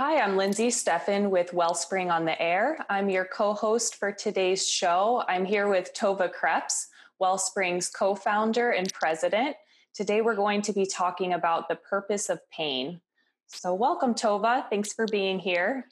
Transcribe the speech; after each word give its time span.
Hi, 0.00 0.18
I'm 0.18 0.34
Lindsay 0.34 0.68
Steffen 0.68 1.28
with 1.28 1.52
Wellspring 1.52 2.10
on 2.10 2.24
the 2.24 2.40
Air. 2.40 2.78
I'm 2.88 3.10
your 3.10 3.26
co 3.26 3.52
host 3.52 3.96
for 3.96 4.10
today's 4.10 4.66
show. 4.66 5.22
I'm 5.28 5.44
here 5.44 5.68
with 5.68 5.92
Tova 5.92 6.32
Krebs, 6.32 6.86
Wellspring's 7.18 7.90
co 7.90 8.14
founder 8.14 8.70
and 8.70 8.90
president. 8.94 9.56
Today, 9.92 10.22
we're 10.22 10.36
going 10.36 10.62
to 10.62 10.72
be 10.72 10.86
talking 10.86 11.34
about 11.34 11.68
the 11.68 11.76
purpose 11.76 12.30
of 12.30 12.40
pain. 12.50 13.02
So, 13.46 13.74
welcome, 13.74 14.14
Tova. 14.14 14.66
Thanks 14.70 14.94
for 14.94 15.04
being 15.04 15.38
here. 15.38 15.86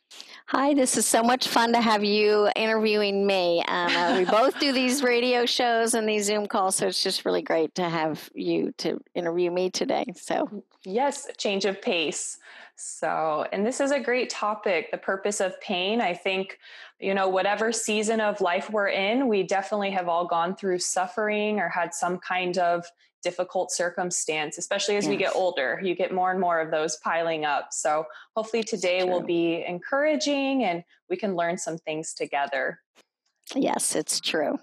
Hi, 0.47 0.73
this 0.73 0.97
is 0.97 1.05
so 1.05 1.23
much 1.23 1.47
fun 1.47 1.75
to 1.75 1.81
have 1.83 2.03
you 2.03 2.49
interviewing 2.57 3.27
me. 3.27 3.63
Um, 3.69 3.95
uh, 3.95 4.17
we 4.17 4.25
both 4.31 4.59
do 4.59 4.73
these 4.73 5.03
radio 5.03 5.45
shows 5.45 5.93
and 5.93 6.09
these 6.09 6.25
Zoom 6.25 6.47
calls, 6.47 6.77
so 6.77 6.87
it's 6.87 7.03
just 7.03 7.27
really 7.27 7.43
great 7.43 7.75
to 7.75 7.87
have 7.87 8.31
you 8.33 8.73
to 8.79 9.01
interview 9.15 9.51
me 9.51 9.69
today. 9.69 10.07
So, 10.17 10.65
yes, 10.87 11.29
change 11.37 11.67
of 11.67 11.83
pace. 11.83 12.39
So, 12.81 13.45
and 13.53 13.67
this 13.67 13.81
is 13.81 13.91
a 13.91 13.99
great 13.99 14.31
topic 14.31 14.93
the 14.93 14.99
purpose 14.99 15.41
of 15.41 15.61
pain. 15.61 16.01
I 16.01 16.15
think, 16.15 16.59
you 17.01 17.13
know, 17.13 17.29
whatever 17.29 17.73
season 17.73 18.21
of 18.21 18.41
life 18.41 18.71
we're 18.71 18.89
in, 18.89 19.27
we 19.27 19.43
definitely 19.43 19.91
have 19.91 20.09
all 20.09 20.27
gone 20.27 20.55
through 20.55 20.79
suffering 20.79 21.59
or 21.59 21.69
had 21.69 21.93
some 21.93 22.19
kind 22.19 22.57
of 22.57 22.87
difficult 23.21 23.73
circumstance, 23.73 24.59
especially 24.59 24.97
as 24.97 25.05
yes. 25.05 25.11
we 25.11 25.17
get 25.17 25.35
older. 25.35 25.81
You 25.83 25.97
get 25.97 26.15
more 26.15 26.31
and 26.31 26.41
more 26.41 26.61
of 26.61 26.71
those 26.71 26.97
piling 26.99 27.45
up. 27.45 27.73
So, 27.73 28.05
hopefully, 28.37 28.63
today 28.63 29.03
will 29.03 29.23
be 29.23 29.65
encouraging 29.67 30.63
and 30.63 30.85
we 31.11 31.17
can 31.17 31.35
learn 31.35 31.59
some 31.59 31.79
things 31.79 32.15
together. 32.15 32.81
Yes, 33.57 33.97
it's 33.97 34.21
true. 34.21 34.57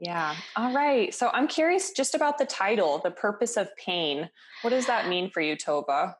Yeah. 0.00 0.34
All 0.56 0.74
right. 0.74 1.14
So, 1.14 1.30
I'm 1.32 1.46
curious 1.46 1.92
just 1.92 2.16
about 2.16 2.38
the 2.38 2.46
title, 2.46 2.98
The 2.98 3.12
Purpose 3.12 3.56
of 3.56 3.74
Pain. 3.76 4.28
What 4.62 4.70
does 4.70 4.86
that 4.86 5.08
mean 5.08 5.30
for 5.30 5.40
you, 5.40 5.56
Tova? 5.56 6.14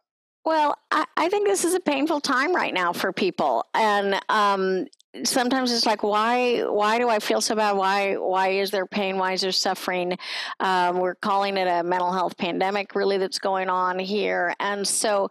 Well, 0.44 0.76
I, 0.90 1.04
I, 1.16 1.28
think 1.28 1.46
this 1.46 1.64
is 1.64 1.74
a 1.74 1.80
painful 1.80 2.20
time 2.20 2.54
right 2.54 2.74
now 2.74 2.92
for 2.92 3.12
people, 3.12 3.64
and 3.74 4.20
um, 4.28 4.86
sometimes 5.22 5.70
it's 5.70 5.86
like, 5.86 6.02
why? 6.02 6.62
Why 6.62 6.98
do 6.98 7.08
I 7.08 7.20
feel 7.20 7.40
so 7.40 7.54
bad? 7.54 7.76
Why? 7.76 8.14
Why 8.14 8.48
is 8.48 8.72
there 8.72 8.86
pain? 8.86 9.18
Why 9.18 9.34
is 9.34 9.42
there 9.42 9.52
suffering? 9.52 10.18
Um, 10.58 10.98
we're 10.98 11.14
calling 11.14 11.56
it 11.56 11.68
a 11.68 11.84
mental 11.84 12.12
health 12.12 12.36
pandemic, 12.36 12.96
really, 12.96 13.18
that's 13.18 13.38
going 13.38 13.68
on 13.68 13.98
here, 13.98 14.54
and 14.58 14.86
so. 14.86 15.28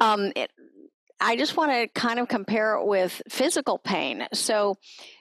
Um, 0.00 0.32
it, 0.34 0.50
I 1.18 1.36
just 1.36 1.56
want 1.56 1.72
to 1.72 1.88
kind 1.98 2.18
of 2.18 2.28
compare 2.28 2.74
it 2.74 2.84
with 2.86 3.22
physical 3.30 3.78
pain. 3.78 4.26
So, 4.34 4.76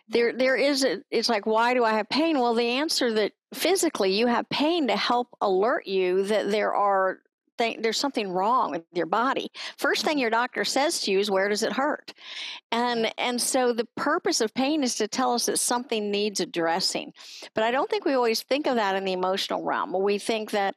there 0.10 0.34
there 0.34 0.56
is 0.56 0.84
a, 0.84 1.02
it's 1.10 1.30
like 1.30 1.46
why 1.48 1.74
do 1.74 1.84
i 1.84 1.94
have 1.94 2.08
pain 2.10 2.38
well 2.40 2.54
the 2.54 2.64
answer 2.64 3.12
that 3.12 3.32
physically 3.56 4.14
you 4.14 4.28
have 4.28 4.48
pain 4.50 4.88
to 4.88 4.96
help 4.96 5.30
alert 5.42 5.88
you 5.88 6.24
that 6.26 6.52
there 6.52 6.76
are 6.76 7.22
think 7.58 7.82
there's 7.82 7.98
something 7.98 8.30
wrong 8.30 8.72
with 8.72 8.84
your 8.94 9.06
body. 9.06 9.50
First 9.78 10.04
thing 10.04 10.14
mm-hmm. 10.14 10.22
your 10.22 10.30
doctor 10.30 10.66
says 10.66 11.00
to 11.02 11.12
you 11.12 11.20
is 11.20 11.32
where 11.32 11.50
does 11.50 11.64
it 11.64 11.74
hurt? 11.74 12.14
And 12.72 13.12
and 13.18 13.42
so 13.42 13.74
the 13.74 13.88
purpose 13.96 14.42
of 14.42 14.54
pain 14.54 14.84
is 14.84 14.96
to 14.96 15.08
tell 15.08 15.34
us 15.34 15.46
that 15.48 15.60
something 15.60 16.12
needs 16.12 16.40
addressing. 16.40 17.14
But 17.54 17.64
I 17.64 17.72
don't 17.72 17.90
think 17.90 18.06
we 18.06 18.14
always 18.14 18.42
think 18.44 18.68
of 18.68 18.76
that 18.76 18.96
in 18.96 19.06
the 19.06 19.14
emotional 19.14 19.64
realm. 19.64 19.94
We 19.94 20.18
think 20.18 20.52
that 20.52 20.76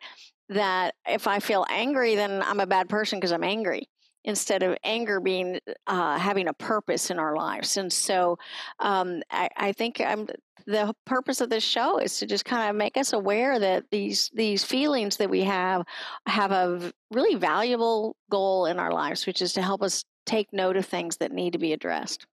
that 0.51 0.95
if 1.07 1.27
I 1.27 1.41
feel 1.41 1.67
angry, 1.69 2.15
then 2.15 2.43
I'm 2.43 2.61
a 2.61 2.67
bad 2.67 2.89
person 2.89 3.19
because 3.19 3.33
I'm 3.33 3.45
angry 3.45 3.89
instead 4.29 4.63
of 4.63 4.77
anger 4.85 5.21
being 5.21 5.59
uh, 5.87 6.19
having 6.19 6.49
a 6.49 6.53
purpose 6.53 7.11
in 7.11 7.19
our 7.19 7.35
lives. 7.35 7.79
And 7.79 7.91
so 7.91 8.39
um, 8.79 9.23
I, 9.31 9.49
I, 9.57 9.73
think 9.73 10.03
I'm, 10.03 10.29
the 10.67 10.95
purpose 11.07 11.41
of 11.41 11.49
this 11.49 11.65
show 11.65 11.97
is 11.97 12.19
to 12.19 12.27
just 12.27 12.45
kind 12.45 12.69
of 12.69 12.77
make 12.77 12.99
us 12.99 13.15
aware 13.15 13.59
that 13.59 13.85
these 13.91 14.31
these 14.35 14.63
feelings 14.63 15.17
that 15.17 15.31
we 15.31 15.43
have 15.45 15.83
have 16.27 16.53
a 16.53 16.93
really 17.11 17.37
valuable 17.37 18.17
goal 18.31 18.67
in 18.67 18.79
our 18.79 18.93
lives, 18.93 19.27
which 19.27 19.41
is 19.41 19.55
to 19.55 19.63
help 19.63 19.83
us 19.83 20.05
take 20.27 20.53
note 20.53 20.77
of 20.77 20.85
things 20.85 21.17
that 21.17 21.33
need 21.33 21.55
to 21.55 21.59
be 21.59 21.73
addressed. 21.73 22.27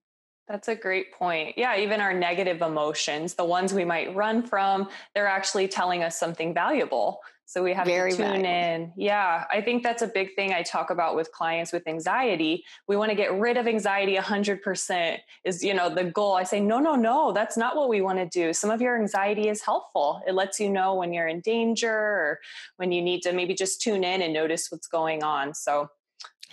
That's 0.50 0.68
a 0.68 0.76
great 0.76 1.14
point. 1.14 1.58
Yeah, 1.58 1.78
even 1.78 2.02
our 2.02 2.14
negative 2.14 2.62
emotions, 2.62 3.36
the 3.36 3.46
ones 3.46 3.74
we 3.74 3.86
might 3.86 4.14
run 4.14 4.44
from, 4.44 4.90
they're 5.16 5.28
actually 5.28 5.70
telling 5.70 6.04
us 6.04 6.20
something 6.20 6.54
valuable. 6.54 7.22
So 7.48 7.64
we 7.64 7.74
have 7.74 7.86
Very 7.86 8.12
to 8.12 8.18
tune 8.18 8.26
valuable. 8.26 8.50
in. 8.50 8.94
Yeah, 8.98 9.46
I 9.52 9.62
think 9.62 9.84
that's 9.84 10.02
a 10.02 10.08
big 10.08 10.36
thing 10.36 10.52
I 10.52 10.64
talk 10.64 10.90
about 10.90 11.16
with 11.16 11.32
clients 11.32 11.72
with 11.72 11.88
anxiety. 11.88 12.64
We 12.88 12.98
want 12.98 13.12
to 13.12 13.16
get 13.16 13.32
rid 13.34 13.56
of 13.58 13.68
anxiety 13.68 14.16
100% 14.16 15.20
is, 15.44 15.64
you 15.64 15.74
know, 15.74 15.90
the 15.90 16.06
goal. 16.06 16.34
I 16.34 16.44
say, 16.44 16.60
"No, 16.60 16.80
no, 16.80 16.96
no, 16.96 17.32
that's 17.34 17.56
not 17.56 17.76
what 17.76 17.88
we 17.88 18.02
want 18.02 18.18
to 18.18 18.26
do. 18.26 18.52
Some 18.52 18.72
of 18.72 18.82
your 18.82 19.00
anxiety 19.00 19.48
is 19.48 19.62
helpful. 19.62 20.22
It 20.28 20.34
lets 20.34 20.60
you 20.60 20.70
know 20.70 20.96
when 20.96 21.14
you're 21.14 21.28
in 21.28 21.42
danger 21.42 21.94
or 21.94 22.40
when 22.78 22.92
you 22.92 23.02
need 23.02 23.22
to 23.22 23.32
maybe 23.32 23.54
just 23.54 23.82
tune 23.82 24.04
in 24.04 24.22
and 24.22 24.34
notice 24.34 24.72
what's 24.72 24.88
going 24.88 25.24
on." 25.24 25.54
So 25.54 25.90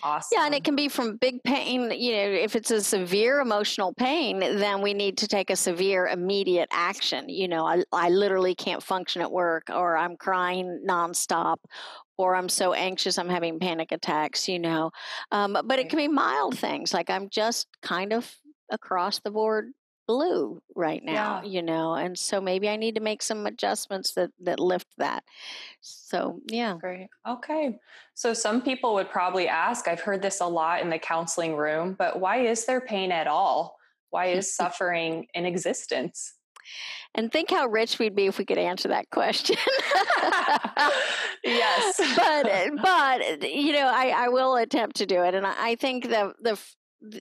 Awesome. 0.04 0.36
Yeah, 0.36 0.46
and 0.46 0.54
it 0.54 0.64
can 0.64 0.74
be 0.74 0.88
from 0.88 1.16
big 1.16 1.42
pain. 1.44 1.90
You 1.92 2.12
know, 2.12 2.30
if 2.32 2.56
it's 2.56 2.70
a 2.72 2.80
severe 2.80 3.40
emotional 3.40 3.92
pain, 3.94 4.40
then 4.40 4.82
we 4.82 4.94
need 4.94 5.16
to 5.18 5.28
take 5.28 5.48
a 5.48 5.56
severe 5.56 6.08
immediate 6.08 6.68
action. 6.72 7.28
You 7.28 7.46
know, 7.46 7.64
I, 7.64 7.84
I 7.92 8.08
literally 8.08 8.54
can't 8.54 8.82
function 8.82 9.22
at 9.22 9.30
work, 9.30 9.70
or 9.70 9.96
I'm 9.96 10.16
crying 10.16 10.84
nonstop, 10.88 11.58
or 12.16 12.34
I'm 12.34 12.48
so 12.48 12.72
anxious 12.72 13.16
I'm 13.16 13.28
having 13.28 13.60
panic 13.60 13.92
attacks, 13.92 14.48
you 14.48 14.58
know. 14.58 14.90
Um, 15.30 15.56
but 15.64 15.78
it 15.78 15.88
can 15.88 15.98
be 15.98 16.08
mild 16.08 16.58
things 16.58 16.92
like 16.92 17.08
I'm 17.08 17.28
just 17.28 17.68
kind 17.82 18.12
of 18.12 18.34
across 18.70 19.20
the 19.20 19.30
board 19.30 19.72
blue 20.12 20.60
right 20.76 21.02
now, 21.02 21.40
yeah. 21.42 21.50
you 21.50 21.62
know, 21.62 21.94
and 21.94 22.18
so 22.18 22.38
maybe 22.38 22.68
I 22.68 22.76
need 22.76 22.96
to 22.96 23.00
make 23.00 23.22
some 23.22 23.46
adjustments 23.46 24.12
that 24.12 24.30
that 24.42 24.60
lift 24.60 24.88
that. 24.98 25.24
So, 25.80 26.40
yeah. 26.48 26.76
Great. 26.78 27.08
Okay. 27.26 27.78
So 28.14 28.34
some 28.34 28.60
people 28.60 28.92
would 28.94 29.10
probably 29.10 29.48
ask, 29.48 29.88
I've 29.88 30.00
heard 30.00 30.20
this 30.20 30.40
a 30.40 30.46
lot 30.46 30.82
in 30.82 30.90
the 30.90 30.98
counseling 30.98 31.56
room, 31.56 31.96
but 31.98 32.20
why 32.20 32.38
is 32.38 32.66
there 32.66 32.82
pain 32.82 33.10
at 33.10 33.26
all? 33.26 33.76
Why 34.10 34.26
is 34.26 34.54
suffering 34.60 35.26
in 35.32 35.46
existence? 35.46 36.34
And 37.14 37.32
think 37.32 37.50
how 37.50 37.66
rich 37.66 37.98
we'd 37.98 38.14
be 38.14 38.26
if 38.26 38.38
we 38.38 38.44
could 38.44 38.58
answer 38.58 38.88
that 38.88 39.10
question. 39.10 39.56
yes. 41.44 42.00
But 42.16 42.46
eh, 42.46 42.70
but 42.82 43.20
eh, 43.20 43.46
you 43.46 43.72
know, 43.72 43.86
I, 43.86 44.08
I 44.24 44.28
will 44.28 44.56
attempt 44.56 44.96
to 44.96 45.06
do 45.06 45.22
it. 45.22 45.34
And 45.34 45.46
I, 45.46 45.54
I 45.58 45.74
think 45.74 46.08
the 46.08 46.32
the 46.40 46.58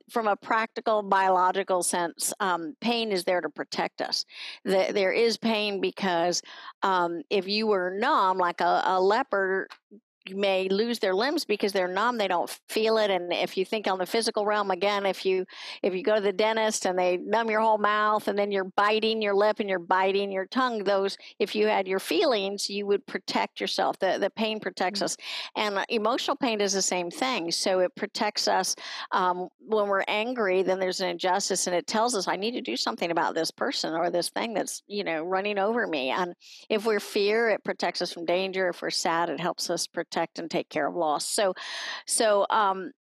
from 0.10 0.28
a 0.28 0.36
practical 0.36 1.02
biological 1.02 1.84
sense, 1.84 2.34
um, 2.40 2.76
pain 2.82 3.12
is 3.12 3.24
there 3.24 3.42
to 3.42 3.50
protect 3.50 4.02
us. 4.02 4.26
The, 4.64 4.92
there 4.94 5.12
is 5.12 5.38
pain 5.38 5.82
because 5.82 6.42
um, 6.84 7.22
if 7.30 7.48
you 7.48 7.68
were 7.68 7.96
numb, 7.98 8.38
like 8.38 8.62
a, 8.62 8.82
a 8.86 9.02
leopard 9.02 9.70
may 10.32 10.70
lose 10.70 11.00
their 11.00 11.16
limbs 11.16 11.46
because 11.46 11.72
they're 11.72 11.88
numb 11.88 12.18
they 12.18 12.28
don't 12.28 12.50
feel 12.70 12.98
it 12.98 13.10
and 13.10 13.34
if 13.34 13.58
you 13.58 13.66
think 13.66 13.88
on 13.88 13.98
the 13.98 14.06
physical 14.06 14.46
realm 14.46 14.72
again 14.72 15.06
if 15.06 15.26
you 15.26 15.46
if 15.82 15.94
you 15.94 16.04
go 16.04 16.16
to 16.16 16.22
the 16.22 16.32
dentist 16.32 16.86
and 16.86 16.98
they 16.98 17.18
numb 17.18 17.50
your 17.50 17.62
whole 17.62 17.78
mouth 17.78 18.28
and 18.28 18.38
then 18.38 18.52
you're 18.52 18.72
biting 18.76 19.22
your 19.22 19.34
lip 19.34 19.60
and 19.60 19.70
you're 19.70 19.80
biting 19.80 20.32
your 20.32 20.46
tongue 20.46 20.84
those 20.84 21.18
if 21.40 21.56
you 21.56 21.68
had 21.68 21.88
your 21.88 22.00
feelings 22.00 22.70
you 22.70 22.86
would 22.86 23.06
protect 23.08 23.60
yourself. 23.60 23.98
The 24.00 24.18
the 24.20 24.30
pain 24.30 24.60
protects 24.60 25.00
mm-hmm. 25.00 25.06
us. 25.06 25.18
And 25.56 25.78
uh, 25.78 25.86
emotional 25.90 26.38
pain 26.38 26.62
is 26.62 26.74
the 26.74 26.82
same 26.82 27.10
thing. 27.10 27.52
So 27.52 27.80
it 27.80 27.96
protects 27.96 28.48
us 28.48 28.76
um, 29.12 29.50
when 29.60 29.88
we're 29.88 30.04
angry 30.08 30.64
then 30.64 30.80
there's 30.80 31.02
an 31.02 31.10
injustice 31.10 31.68
and 31.68 31.76
it 31.76 31.88
tells 31.88 32.16
us 32.16 32.28
i 32.28 32.36
need 32.36 32.52
to 32.52 32.62
do 32.62 32.76
something 32.76 33.12
about 33.12 33.34
this 33.36 33.52
person 33.52 33.94
or 33.94 34.10
this 34.10 34.30
thing 34.30 34.54
that's 34.54 34.84
you 34.88 35.04
know 35.04 35.24
running 35.24 35.58
over 35.58 35.88
me. 35.88 36.10
And 36.10 36.34
if 36.70 36.86
we're 36.86 37.00
fear 37.00 37.50
it 37.50 37.64
protects 37.64 38.02
us 38.02 38.14
from 38.14 38.26
danger. 38.26 38.70
If 38.70 38.82
we're 38.82 38.90
sad 38.90 39.30
it 39.30 39.40
helps 39.40 39.70
us 39.70 39.88
protect 39.88 40.11
protect 40.12 40.40
and 40.40 40.52
take 40.52 40.70
care 40.70 40.88
of 40.88 40.96
loss. 40.96 41.26
So, 41.26 41.54
so 42.06 42.46
um, 42.50 42.92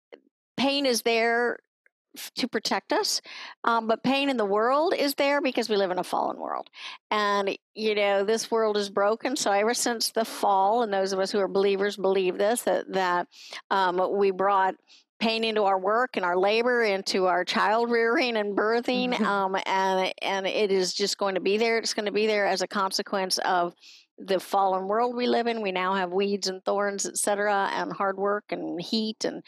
pain 0.58 0.86
is 0.86 1.02
there 1.02 1.58
to 2.36 2.48
protect 2.48 2.92
us. 2.92 3.22
Um, 3.64 3.88
but 3.88 4.04
pain 4.04 4.30
in 4.30 4.38
the 4.38 4.46
world 4.46 4.94
is 4.94 5.16
there 5.16 5.42
because 5.42 5.70
we 5.70 5.78
live 5.78 5.92
in 5.92 6.00
a 6.00 6.04
fallen 6.04 6.38
world. 6.38 6.70
And, 7.10 7.58
you 7.74 7.96
know, 7.96 8.26
this 8.26 8.52
world 8.52 8.76
is 8.76 8.90
broken. 8.90 9.36
So 9.36 9.52
ever 9.52 9.74
since 9.74 10.12
the 10.12 10.26
fall, 10.26 10.84
and 10.84 10.94
those 10.94 11.14
of 11.14 11.20
us 11.20 11.32
who 11.32 11.40
are 11.40 11.48
believers 11.48 11.96
believe 11.96 12.38
this, 12.38 12.64
that, 12.64 12.92
that 12.92 13.28
um, 13.70 14.02
we 14.18 14.32
brought 14.32 14.76
pain 15.20 15.44
into 15.44 15.64
our 15.64 15.80
work 15.80 16.18
and 16.18 16.26
our 16.26 16.38
labor, 16.38 16.84
into 16.84 17.28
our 17.28 17.46
child 17.46 17.90
rearing 17.90 18.36
and 18.36 18.58
birthing. 18.58 19.14
Mm-hmm. 19.14 19.24
Um, 19.24 19.56
and, 19.66 20.14
and 20.22 20.48
it 20.48 20.72
is 20.72 20.94
just 20.94 21.18
going 21.18 21.36
to 21.36 21.42
be 21.42 21.58
there. 21.58 21.78
It's 21.78 21.94
going 21.94 22.08
to 22.08 22.12
be 22.12 22.28
there 22.28 22.46
as 22.46 22.62
a 22.62 22.68
consequence 22.68 23.38
of 23.46 23.74
the 24.26 24.40
fallen 24.40 24.88
world 24.88 25.16
we 25.16 25.28
live 25.28 25.48
in. 25.48 25.62
We 25.62 25.72
now 25.72 25.94
have 25.94 26.12
weeds 26.12 26.48
and 26.48 26.64
thorns, 26.64 27.06
etc., 27.06 27.70
and 27.74 27.92
hard 27.92 28.18
work 28.18 28.46
and 28.50 28.82
heat, 28.82 29.26
and 29.26 29.44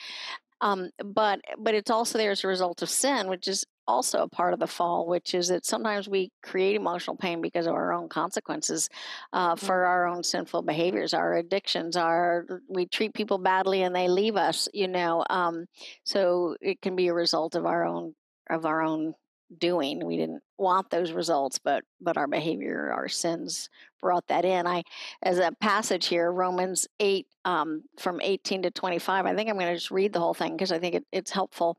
um, 0.61 0.89
but 1.03 1.41
but 1.59 1.75
it's 1.75 1.91
also 1.91 2.17
there 2.17 2.31
as 2.31 2.43
a 2.43 2.47
result 2.47 2.81
of 2.81 2.89
sin, 2.89 3.27
which 3.27 3.47
is 3.47 3.65
also 3.85 4.23
a 4.23 4.29
part 4.29 4.53
of 4.53 4.59
the 4.59 4.67
fall, 4.67 5.07
which 5.07 5.33
is 5.33 5.49
that 5.49 5.65
sometimes 5.65 6.07
we 6.07 6.31
create 6.41 6.75
emotional 6.75 7.17
pain 7.17 7.41
because 7.41 7.67
of 7.67 7.73
our 7.73 7.91
own 7.91 8.07
consequences 8.07 8.87
uh, 9.33 9.55
for 9.55 9.75
mm-hmm. 9.75 9.89
our 9.89 10.07
own 10.07 10.23
sinful 10.23 10.61
behaviors, 10.61 11.13
our 11.13 11.35
addictions, 11.35 11.97
our 11.97 12.45
we 12.69 12.85
treat 12.85 13.13
people 13.13 13.37
badly 13.37 13.83
and 13.83 13.95
they 13.95 14.07
leave 14.07 14.37
us, 14.37 14.69
you 14.73 14.87
know. 14.87 15.25
Um, 15.29 15.65
so 16.05 16.55
it 16.61 16.81
can 16.81 16.95
be 16.95 17.07
a 17.07 17.13
result 17.13 17.55
of 17.55 17.65
our 17.65 17.85
own 17.85 18.13
of 18.49 18.65
our 18.65 18.81
own 18.81 19.13
doing. 19.59 20.05
We 20.05 20.17
didn't 20.17 20.41
want 20.57 20.89
those 20.89 21.11
results, 21.11 21.59
but 21.59 21.83
but 22.01 22.17
our 22.17 22.27
behavior, 22.27 22.91
our 22.93 23.07
sins 23.07 23.69
brought 24.01 24.27
that 24.27 24.45
in. 24.45 24.67
I, 24.67 24.83
as 25.21 25.39
a 25.39 25.51
passage 25.61 26.07
here, 26.07 26.31
Romans 26.31 26.87
eight 26.99 27.27
um, 27.45 27.83
from 27.97 28.21
eighteen 28.21 28.61
to 28.63 28.71
twenty 28.71 28.99
five. 28.99 29.25
I 29.25 29.35
think 29.35 29.49
I'm 29.49 29.57
going 29.57 29.67
to 29.67 29.75
just 29.75 29.91
read 29.91 30.13
the 30.13 30.19
whole 30.19 30.33
thing 30.33 30.53
because 30.53 30.71
I 30.71 30.79
think 30.79 30.95
it, 30.95 31.05
it's 31.11 31.31
helpful. 31.31 31.77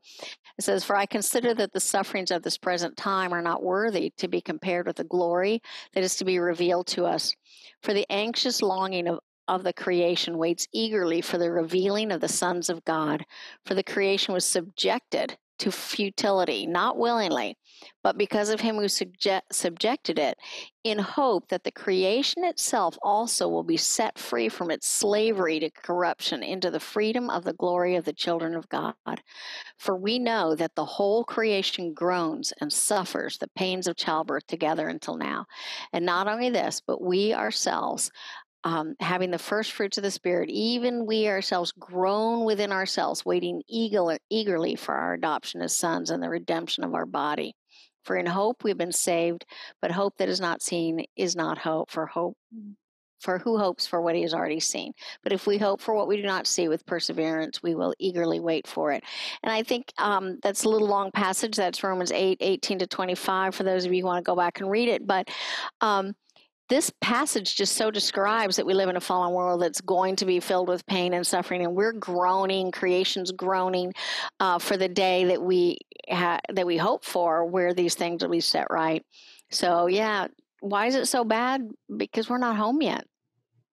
It 0.57 0.63
says, 0.63 0.83
"For 0.83 0.95
I 0.95 1.05
consider 1.05 1.53
that 1.55 1.73
the 1.73 1.79
sufferings 1.79 2.31
of 2.31 2.41
this 2.41 2.57
present 2.57 2.97
time 2.97 3.33
are 3.33 3.41
not 3.41 3.63
worthy 3.63 4.11
to 4.17 4.27
be 4.27 4.41
compared 4.41 4.87
with 4.87 4.97
the 4.97 5.03
glory 5.03 5.61
that 5.93 6.03
is 6.03 6.15
to 6.17 6.25
be 6.25 6.39
revealed 6.39 6.87
to 6.87 7.05
us. 7.05 7.35
For 7.81 7.93
the 7.93 8.05
anxious 8.09 8.61
longing 8.61 9.07
of 9.07 9.19
of 9.47 9.63
the 9.63 9.73
creation 9.73 10.39
waits 10.39 10.67
eagerly 10.73 11.21
for 11.21 11.37
the 11.37 11.51
revealing 11.51 12.11
of 12.11 12.19
the 12.19 12.27
sons 12.27 12.67
of 12.67 12.83
God. 12.83 13.23
For 13.65 13.75
the 13.75 13.83
creation 13.83 14.33
was 14.33 14.43
subjected 14.43 15.37
to 15.59 15.71
futility, 15.71 16.65
not 16.65 16.97
willingly, 16.97 17.57
but 18.03 18.17
because 18.17 18.49
of 18.49 18.61
him 18.61 18.75
who 18.75 18.87
subject, 18.87 19.53
subjected 19.53 20.19
it, 20.19 20.37
in 20.83 20.99
hope 20.99 21.47
that 21.47 21.63
the 21.63 21.71
creation 21.71 22.43
itself 22.43 22.97
also 23.01 23.47
will 23.47 23.63
be 23.63 23.77
set 23.77 24.19
free 24.19 24.49
from 24.49 24.69
its 24.69 24.87
slavery 24.87 25.59
to 25.59 25.69
corruption 25.71 26.43
into 26.43 26.69
the 26.69 26.79
freedom 26.79 27.29
of 27.29 27.43
the 27.43 27.53
glory 27.53 27.95
of 27.95 28.05
the 28.05 28.13
children 28.13 28.55
of 28.55 28.69
God. 28.69 28.93
For 29.77 29.95
we 29.95 30.19
know 30.19 30.55
that 30.55 30.75
the 30.75 30.85
whole 30.85 31.23
creation 31.23 31.93
groans 31.93 32.53
and 32.61 32.71
suffers 32.71 33.37
the 33.37 33.49
pains 33.55 33.87
of 33.87 33.95
childbirth 33.95 34.45
together 34.47 34.87
until 34.87 35.17
now. 35.17 35.45
And 35.91 36.05
not 36.05 36.27
only 36.27 36.49
this, 36.49 36.81
but 36.85 37.01
we 37.01 37.33
ourselves 37.33 38.11
um, 38.65 38.95
having 38.99 39.29
the 39.29 39.37
first 39.37 39.73
fruits 39.73 39.97
of 39.97 40.03
the 40.03 40.09
Spirit, 40.09 40.49
even 40.49 41.05
we 41.05 41.27
ourselves 41.27 41.71
groan 41.79 42.45
within 42.45 42.71
ourselves, 42.71 43.23
waiting 43.23 43.61
eager, 43.69 44.17
eagerly 44.31 44.75
for 44.75 44.95
our 44.95 45.13
adoption 45.13 45.61
as 45.61 45.77
sons 45.77 46.09
and 46.09 46.21
the 46.21 46.29
redemption 46.29 46.83
of 46.83 46.95
our 46.95 47.05
body. 47.05 47.55
For 48.03 48.17
in 48.17 48.25
hope 48.25 48.63
we've 48.63 48.77
been 48.77 48.91
saved, 48.91 49.45
but 49.81 49.91
hope 49.91 50.17
that 50.17 50.29
is 50.29 50.41
not 50.41 50.63
seen 50.63 51.05
is 51.15 51.35
not 51.35 51.59
hope. 51.59 51.91
For 51.91 52.07
hope, 52.07 52.37
for 53.19 53.37
who 53.37 53.57
hopes 53.57 53.85
for 53.85 54.01
what 54.01 54.15
he 54.15 54.23
has 54.23 54.33
already 54.33 54.59
seen? 54.59 54.93
But 55.23 55.31
if 55.31 55.45
we 55.45 55.59
hope 55.59 55.79
for 55.79 55.93
what 55.93 56.07
we 56.07 56.17
do 56.17 56.23
not 56.23 56.47
see 56.47 56.67
with 56.67 56.85
perseverance, 56.87 57.61
we 57.61 57.75
will 57.75 57.93
eagerly 57.99 58.39
wait 58.39 58.67
for 58.67 58.91
it. 58.91 59.03
And 59.43 59.51
I 59.51 59.61
think 59.61 59.93
um, 59.99 60.39
that's 60.41 60.63
a 60.63 60.69
little 60.69 60.87
long 60.87 61.11
passage. 61.11 61.55
That's 61.55 61.83
Romans 61.83 62.11
8, 62.11 62.39
18 62.41 62.79
to 62.79 62.87
25, 62.87 63.53
for 63.53 63.63
those 63.63 63.85
of 63.85 63.93
you 63.93 64.01
who 64.01 64.07
want 64.07 64.25
to 64.25 64.29
go 64.29 64.35
back 64.35 64.59
and 64.59 64.69
read 64.69 64.89
it. 64.89 65.05
But 65.05 65.29
um, 65.81 66.15
this 66.69 66.91
passage 67.01 67.55
just 67.55 67.75
so 67.75 67.91
describes 67.91 68.55
that 68.55 68.65
we 68.65 68.73
live 68.73 68.89
in 68.89 68.95
a 68.95 69.01
fallen 69.01 69.33
world 69.33 69.61
that's 69.61 69.81
going 69.81 70.15
to 70.17 70.25
be 70.25 70.39
filled 70.39 70.67
with 70.67 70.85
pain 70.85 71.13
and 71.13 71.25
suffering, 71.25 71.63
and 71.63 71.75
we're 71.75 71.93
groaning, 71.93 72.71
creation's 72.71 73.31
groaning 73.31 73.93
uh, 74.39 74.57
for 74.57 74.75
the 74.77 74.89
day 74.89 75.25
that 75.25 75.41
we 75.41 75.77
ha- 76.09 76.39
that 76.53 76.65
we 76.65 76.77
hope 76.77 77.05
for, 77.05 77.45
where 77.45 77.73
these 77.73 77.95
things 77.95 78.23
will 78.23 78.31
be 78.31 78.39
set 78.39 78.67
right. 78.71 79.05
So, 79.51 79.87
yeah, 79.87 80.27
why 80.59 80.87
is 80.87 80.95
it 80.95 81.07
so 81.07 81.23
bad? 81.23 81.69
Because 81.95 82.29
we're 82.29 82.39
not 82.39 82.55
home 82.55 82.81
yet. 82.81 83.05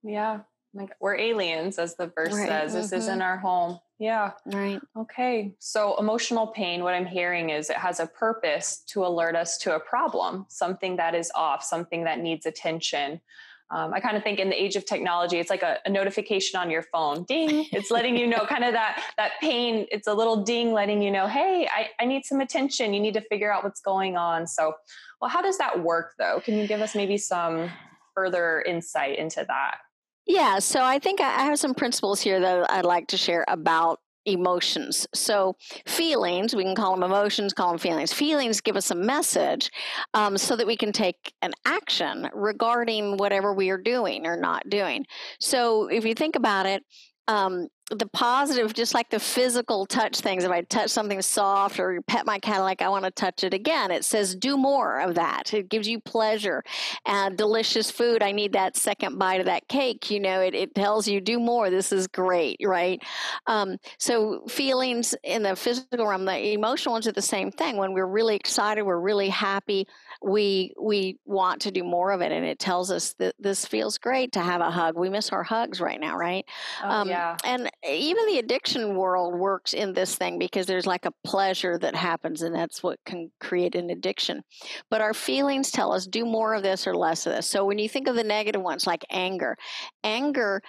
Yeah, 0.03 0.39
like 0.73 0.91
we're 0.99 1.15
aliens, 1.15 1.79
as 1.79 1.95
the 1.95 2.07
verse 2.07 2.33
right. 2.33 2.47
says. 2.47 2.73
This 2.73 2.87
mm-hmm. 2.87 2.95
isn't 2.95 3.21
our 3.21 3.37
home. 3.37 3.79
Yeah. 4.01 4.31
Right. 4.47 4.81
Okay. 4.97 5.53
So, 5.59 5.95
emotional 5.99 6.47
pain, 6.47 6.83
what 6.83 6.95
I'm 6.95 7.05
hearing 7.05 7.51
is 7.51 7.69
it 7.69 7.77
has 7.77 7.99
a 7.99 8.07
purpose 8.07 8.79
to 8.87 9.05
alert 9.05 9.35
us 9.35 9.59
to 9.59 9.75
a 9.75 9.79
problem, 9.79 10.47
something 10.49 10.95
that 10.95 11.13
is 11.13 11.31
off, 11.35 11.63
something 11.63 12.05
that 12.05 12.17
needs 12.17 12.47
attention. 12.47 13.21
Um, 13.69 13.93
I 13.93 13.99
kind 13.99 14.17
of 14.17 14.23
think 14.23 14.39
in 14.39 14.49
the 14.49 14.59
age 14.59 14.75
of 14.75 14.87
technology, 14.87 15.37
it's 15.37 15.51
like 15.51 15.61
a, 15.61 15.77
a 15.85 15.89
notification 15.91 16.59
on 16.59 16.71
your 16.71 16.81
phone. 16.81 17.25
Ding! 17.25 17.67
It's 17.71 17.91
letting 17.91 18.17
you 18.17 18.25
know 18.25 18.43
kind 18.49 18.63
of 18.63 18.73
that 18.73 19.03
that 19.17 19.33
pain. 19.39 19.85
It's 19.91 20.07
a 20.07 20.15
little 20.15 20.43
ding, 20.43 20.73
letting 20.73 21.03
you 21.03 21.11
know, 21.11 21.27
hey, 21.27 21.69
I, 21.71 21.91
I 21.99 22.05
need 22.05 22.25
some 22.25 22.41
attention. 22.41 22.95
You 22.95 23.01
need 23.01 23.13
to 23.13 23.21
figure 23.21 23.53
out 23.53 23.63
what's 23.63 23.81
going 23.81 24.17
on. 24.17 24.47
So, 24.47 24.73
well, 25.21 25.29
how 25.29 25.43
does 25.43 25.59
that 25.59 25.83
work 25.83 26.15
though? 26.17 26.41
Can 26.43 26.57
you 26.57 26.67
give 26.67 26.81
us 26.81 26.95
maybe 26.95 27.19
some 27.19 27.69
further 28.15 28.63
insight 28.63 29.19
into 29.19 29.45
that? 29.47 29.77
Yeah, 30.25 30.59
so 30.59 30.83
I 30.83 30.99
think 30.99 31.19
I 31.19 31.43
have 31.45 31.59
some 31.59 31.73
principles 31.73 32.21
here 32.21 32.39
that 32.39 32.71
I'd 32.71 32.85
like 32.85 33.07
to 33.07 33.17
share 33.17 33.43
about 33.47 33.99
emotions. 34.25 35.07
So, 35.15 35.55
feelings, 35.87 36.55
we 36.55 36.63
can 36.63 36.75
call 36.75 36.93
them 36.93 37.03
emotions, 37.03 37.53
call 37.53 37.69
them 37.69 37.79
feelings. 37.79 38.13
Feelings 38.13 38.61
give 38.61 38.77
us 38.77 38.91
a 38.91 38.95
message 38.95 39.71
um, 40.13 40.37
so 40.37 40.55
that 40.55 40.67
we 40.67 40.77
can 40.77 40.91
take 40.91 41.33
an 41.41 41.51
action 41.65 42.29
regarding 42.33 43.17
whatever 43.17 43.53
we 43.53 43.71
are 43.71 43.79
doing 43.79 44.27
or 44.27 44.37
not 44.37 44.69
doing. 44.69 45.05
So, 45.39 45.87
if 45.87 46.05
you 46.05 46.13
think 46.13 46.35
about 46.35 46.67
it, 46.67 46.83
um, 47.27 47.67
the 47.91 48.07
positive, 48.07 48.73
just 48.73 48.93
like 48.93 49.09
the 49.09 49.19
physical 49.19 49.85
touch 49.85 50.19
things, 50.19 50.43
if 50.43 50.51
I 50.51 50.61
touch 50.61 50.89
something 50.89 51.21
soft 51.21 51.79
or 51.79 52.01
pet 52.03 52.25
my 52.25 52.39
cat, 52.39 52.61
like 52.61 52.81
I 52.81 52.89
want 52.89 53.03
to 53.05 53.11
touch 53.11 53.43
it 53.43 53.53
again, 53.53 53.91
it 53.91 54.05
says 54.05 54.35
do 54.35 54.57
more 54.57 55.01
of 55.01 55.15
that. 55.15 55.53
It 55.53 55.69
gives 55.69 55.87
you 55.87 55.99
pleasure. 55.99 56.63
And 57.05 57.37
delicious 57.37 57.91
food, 57.91 58.23
I 58.23 58.31
need 58.31 58.53
that 58.53 58.77
second 58.77 59.19
bite 59.19 59.41
of 59.41 59.45
that 59.47 59.67
cake. 59.67 60.09
You 60.09 60.21
know, 60.21 60.39
it, 60.39 60.55
it 60.55 60.73
tells 60.73 61.07
you 61.07 61.19
do 61.19 61.39
more. 61.39 61.69
This 61.69 61.91
is 61.91 62.07
great, 62.07 62.57
right? 62.63 63.01
Um, 63.47 63.77
so 63.97 64.45
feelings 64.47 65.13
in 65.23 65.43
the 65.43 65.55
physical 65.55 66.07
realm, 66.07 66.25
the 66.25 66.53
emotional 66.53 66.93
ones 66.93 67.07
are 67.07 67.11
the 67.11 67.21
same 67.21 67.51
thing. 67.51 67.77
When 67.77 67.93
we're 67.93 68.05
really 68.05 68.35
excited, 68.35 68.83
we're 68.83 68.99
really 68.99 69.29
happy, 69.29 69.87
we 70.21 70.73
we 70.79 71.17
want 71.25 71.61
to 71.61 71.71
do 71.71 71.83
more 71.83 72.11
of 72.11 72.21
it 72.21 72.31
and 72.31 72.45
it 72.45 72.59
tells 72.59 72.91
us 72.91 73.13
that 73.13 73.33
this 73.39 73.65
feels 73.65 73.97
great 73.97 74.31
to 74.31 74.39
have 74.39 74.61
a 74.61 74.69
hug 74.69 74.95
we 74.95 75.09
miss 75.09 75.31
our 75.31 75.43
hugs 75.43 75.81
right 75.81 75.99
now 75.99 76.15
right 76.15 76.45
oh, 76.83 76.89
um, 76.89 77.09
yeah. 77.09 77.35
and 77.43 77.69
even 77.83 78.27
the 78.27 78.39
addiction 78.39 78.95
world 78.95 79.33
works 79.33 79.73
in 79.73 79.93
this 79.93 80.15
thing 80.15 80.37
because 80.37 80.67
there's 80.67 80.85
like 80.85 81.05
a 81.05 81.13
pleasure 81.23 81.77
that 81.79 81.95
happens 81.95 82.41
and 82.41 82.53
that's 82.53 82.83
what 82.83 82.99
can 83.05 83.31
create 83.39 83.75
an 83.75 83.89
addiction 83.89 84.43
but 84.89 85.01
our 85.01 85.13
feelings 85.13 85.71
tell 85.71 85.91
us 85.91 86.05
do 86.05 86.25
more 86.25 86.53
of 86.53 86.63
this 86.63 86.85
or 86.85 86.95
less 86.95 87.25
of 87.25 87.33
this 87.33 87.47
so 87.47 87.65
when 87.65 87.79
you 87.79 87.89
think 87.89 88.07
of 88.07 88.15
the 88.15 88.23
negative 88.23 88.61
ones 88.61 88.85
like 88.85 89.03
anger 89.09 89.57
anger 90.03 90.61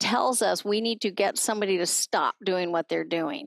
tells 0.00 0.42
us 0.42 0.64
we 0.64 0.80
need 0.80 1.00
to 1.00 1.10
get 1.10 1.38
somebody 1.38 1.78
to 1.78 1.86
stop 1.86 2.34
doing 2.44 2.72
what 2.72 2.88
they're 2.88 3.04
doing 3.04 3.46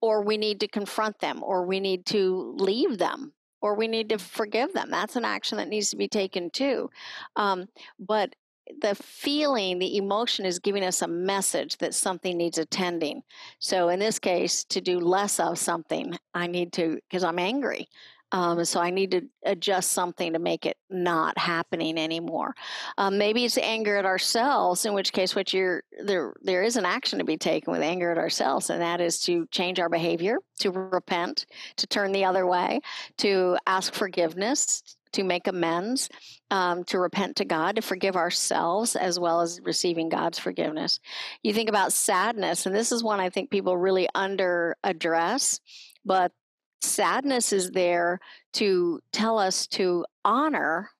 or 0.00 0.22
we 0.22 0.36
need 0.36 0.60
to 0.60 0.68
confront 0.68 1.18
them 1.20 1.42
or 1.42 1.64
we 1.66 1.78
need 1.78 2.06
to 2.06 2.54
leave 2.56 2.98
them 2.98 3.32
or 3.62 3.74
we 3.74 3.88
need 3.88 4.08
to 4.08 4.18
forgive 4.18 4.72
them. 4.72 4.90
That's 4.90 5.16
an 5.16 5.24
action 5.24 5.58
that 5.58 5.68
needs 5.68 5.90
to 5.90 5.96
be 5.96 6.08
taken 6.08 6.50
too. 6.50 6.90
Um, 7.36 7.68
but 7.98 8.34
the 8.80 8.94
feeling, 8.94 9.78
the 9.78 9.96
emotion 9.96 10.44
is 10.44 10.58
giving 10.58 10.84
us 10.84 11.02
a 11.02 11.08
message 11.08 11.76
that 11.78 11.94
something 11.94 12.36
needs 12.36 12.58
attending. 12.58 13.22
So 13.58 13.88
in 13.88 13.98
this 13.98 14.18
case, 14.18 14.64
to 14.64 14.80
do 14.80 15.00
less 15.00 15.40
of 15.40 15.58
something, 15.58 16.16
I 16.34 16.46
need 16.46 16.72
to, 16.74 16.98
because 17.08 17.24
I'm 17.24 17.38
angry. 17.38 17.88
Um, 18.32 18.64
so 18.64 18.80
I 18.80 18.90
need 18.90 19.10
to 19.10 19.22
adjust 19.44 19.90
something 19.90 20.32
to 20.32 20.38
make 20.38 20.64
it 20.64 20.76
not 20.88 21.36
happening 21.36 21.98
anymore. 21.98 22.54
Um, 22.96 23.18
maybe 23.18 23.44
it's 23.44 23.58
anger 23.58 23.96
at 23.96 24.04
ourselves, 24.04 24.86
in 24.86 24.94
which 24.94 25.12
case, 25.12 25.34
what 25.34 25.52
you're 25.52 25.82
there 26.04 26.34
there 26.40 26.62
is 26.62 26.76
an 26.76 26.84
action 26.84 27.18
to 27.18 27.24
be 27.24 27.36
taken 27.36 27.72
with 27.72 27.82
anger 27.82 28.12
at 28.12 28.18
ourselves, 28.18 28.70
and 28.70 28.80
that 28.80 29.00
is 29.00 29.20
to 29.22 29.46
change 29.50 29.80
our 29.80 29.88
behavior, 29.88 30.38
to 30.60 30.70
repent, 30.70 31.46
to 31.76 31.88
turn 31.88 32.12
the 32.12 32.24
other 32.24 32.46
way, 32.46 32.80
to 33.18 33.58
ask 33.66 33.92
forgiveness, 33.92 34.96
to 35.12 35.24
make 35.24 35.46
amends, 35.46 36.08
um, 36.50 36.84
to 36.84 36.98
repent 36.98 37.36
to 37.36 37.44
God, 37.44 37.76
to 37.76 37.82
forgive 37.82 38.16
ourselves, 38.16 38.96
as 38.96 39.18
well 39.18 39.40
as 39.40 39.60
receiving 39.62 40.08
God's 40.08 40.38
forgiveness. 40.38 41.00
You 41.42 41.52
think 41.52 41.68
about 41.68 41.92
sadness, 41.92 42.66
and 42.66 42.74
this 42.74 42.92
is 42.92 43.02
one 43.02 43.20
I 43.20 43.30
think 43.30 43.50
people 43.50 43.76
really 43.76 44.08
under 44.14 44.76
address, 44.84 45.60
but 46.04 46.32
sadness 46.80 47.52
is 47.52 47.70
there 47.70 48.20
to 48.54 49.00
tell 49.12 49.38
us 49.38 49.66
to 49.68 50.04
honor 50.24 50.90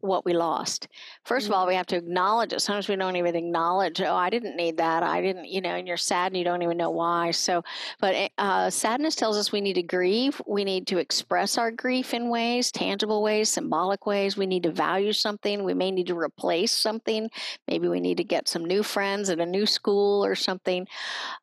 what 0.00 0.24
we 0.24 0.32
lost. 0.32 0.88
First 1.24 1.46
of 1.46 1.52
all, 1.52 1.66
we 1.66 1.72
mm-hmm. 1.72 1.78
have 1.78 1.86
to 1.88 1.96
acknowledge 1.96 2.52
it. 2.52 2.60
Sometimes 2.60 2.88
we 2.88 2.96
don't 2.96 3.16
even 3.16 3.34
acknowledge, 3.34 4.00
oh, 4.00 4.14
I 4.14 4.30
didn't 4.30 4.56
need 4.56 4.76
that. 4.78 5.02
I 5.02 5.20
didn't, 5.20 5.46
you 5.46 5.60
know, 5.60 5.70
and 5.70 5.86
you're 5.86 5.96
sad 5.96 6.32
and 6.32 6.36
you 6.36 6.44
don't 6.44 6.62
even 6.62 6.76
know 6.76 6.90
why. 6.90 7.30
So, 7.30 7.62
but 8.00 8.14
eh, 8.14 8.28
uh, 8.38 8.70
sadness 8.70 9.14
tells 9.14 9.36
us 9.36 9.52
we 9.52 9.60
need 9.60 9.74
to 9.74 9.82
grieve. 9.82 10.40
We 10.46 10.64
need 10.64 10.86
to 10.88 10.98
express 10.98 11.58
our 11.58 11.70
grief 11.70 12.14
in 12.14 12.28
ways, 12.28 12.70
tangible 12.70 13.22
ways, 13.22 13.48
symbolic 13.48 14.06
ways. 14.06 14.36
We 14.36 14.46
need 14.46 14.62
to 14.64 14.72
value 14.72 15.12
something. 15.12 15.64
We 15.64 15.74
may 15.74 15.90
need 15.90 16.06
to 16.08 16.18
replace 16.18 16.72
something. 16.72 17.30
Maybe 17.66 17.88
we 17.88 18.00
need 18.00 18.18
to 18.18 18.24
get 18.24 18.48
some 18.48 18.64
new 18.64 18.82
friends 18.82 19.30
at 19.30 19.40
a 19.40 19.46
new 19.46 19.66
school 19.66 20.24
or 20.24 20.34
something. 20.34 20.86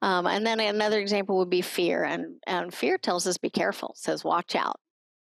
Um, 0.01 0.27
and 0.27 0.45
then 0.45 0.59
another 0.59 0.99
example 0.99 1.37
would 1.37 1.49
be 1.49 1.61
fear. 1.61 2.03
And, 2.03 2.35
and 2.47 2.73
fear 2.73 2.97
tells 2.97 3.27
us 3.27 3.37
be 3.37 3.49
careful, 3.49 3.89
it 3.89 3.97
says 3.97 4.23
watch 4.23 4.55
out. 4.55 4.79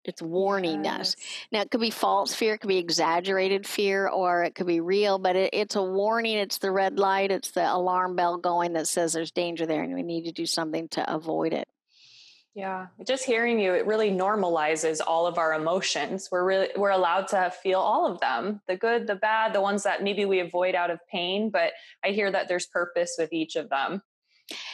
It's 0.08 0.22
warning 0.22 0.86
yes. 0.86 1.00
us. 1.00 1.16
Now, 1.52 1.62
it 1.62 1.70
could 1.70 1.82
be 1.82 1.92
false 1.92 2.34
fear, 2.34 2.56
it 2.56 2.60
could 2.60 2.70
be 2.70 2.78
exaggerated 2.78 3.68
fear, 3.68 4.08
or 4.08 4.44
it 4.44 4.56
could 4.56 4.68
be 4.68 4.80
real, 4.80 5.20
but 5.20 5.36
it, 5.36 5.50
it's 5.54 5.76
a 5.76 5.84
warning. 5.84 6.38
It's 6.38 6.58
the 6.58 6.72
red 6.72 6.98
light, 6.98 7.30
it's 7.30 7.52
the 7.52 7.72
alarm 7.72 8.16
bell 8.16 8.38
going 8.38 8.74
that 8.74 8.88
says 8.88 9.14
there's 9.14 9.32
danger 9.32 9.66
there 9.66 9.84
and 9.84 9.94
we 9.94 10.04
need 10.04 10.24
to 10.26 10.32
do 10.32 10.46
something 10.46 10.88
to 10.90 11.14
avoid 11.14 11.54
it. 11.54 11.68
Yeah, 12.58 12.88
just 13.06 13.24
hearing 13.24 13.60
you, 13.60 13.76
it 13.76 13.86
really 13.86 14.10
normalizes 14.10 15.00
all 15.06 15.28
of 15.28 15.38
our 15.38 15.54
emotions. 15.54 16.30
We're 16.32 16.44
really 16.44 16.70
we're 16.76 16.90
allowed 16.90 17.28
to 17.28 17.52
feel 17.52 17.80
all 17.80 18.12
of 18.12 18.20
them, 18.20 18.62
the 18.68 18.76
good, 18.76 19.06
the 19.06 19.14
bad, 19.14 19.54
the 19.54 19.62
ones 19.62 19.84
that 19.84 20.02
maybe 20.02 20.26
we 20.26 20.40
avoid 20.40 20.74
out 20.74 20.90
of 20.90 21.00
pain, 21.08 21.52
but 21.52 21.74
I 22.04 22.08
hear 22.08 22.32
that 22.32 22.48
there's 22.48 22.66
purpose 22.66 23.14
with 23.20 23.32
each 23.32 23.58
of 23.58 23.70
them. 23.70 24.02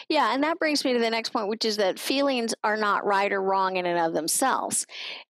Yeah, 0.08 0.34
and 0.34 0.44
that 0.44 0.60
brings 0.60 0.86
me 0.86 0.94
to 0.94 1.00
the 1.00 1.10
next 1.10 1.30
point, 1.30 1.48
which 1.48 1.66
is 1.66 1.78
that 1.78 2.00
feelings 2.00 2.54
are 2.64 2.78
not 2.78 3.06
right 3.06 3.32
or 3.32 3.42
wrong 3.42 3.78
in 3.78 3.86
and 3.86 4.00
of 4.00 4.14
themselves. 4.14 4.86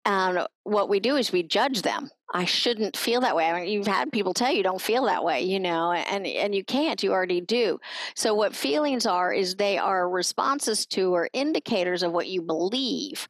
And 0.05 0.47
what 0.65 0.89
we 0.89 0.99
do 1.01 1.17
is 1.17 1.31
we 1.31 1.43
judge 1.43 1.83
them. 1.83 2.11
I 2.33 2.45
shouldn't 2.45 2.97
feel 2.97 3.21
that 3.21 3.37
way. 3.37 3.51
I 3.51 3.61
mean, 3.61 3.69
you've 3.69 3.87
had 3.87 4.13
people 4.13 4.33
tell 4.33 4.53
you 4.53 4.63
don't 4.63 4.81
feel 4.81 5.05
that 5.07 5.25
way, 5.25 5.43
you 5.43 5.61
know, 5.61 5.93
and 5.93 6.27
and 6.27 6.55
you 6.55 6.65
can't. 6.65 7.03
You 7.03 7.13
already 7.13 7.41
do. 7.41 7.81
So 8.15 8.35
what 8.35 8.55
feelings 8.55 9.05
are 9.05 9.33
is 9.33 9.55
they 9.55 9.79
are 9.79 10.09
responses 10.09 10.87
to 10.87 11.13
or 11.15 11.29
indicators 11.33 12.03
of 12.03 12.13
what 12.13 12.29
you 12.29 12.41
believe 12.41 13.29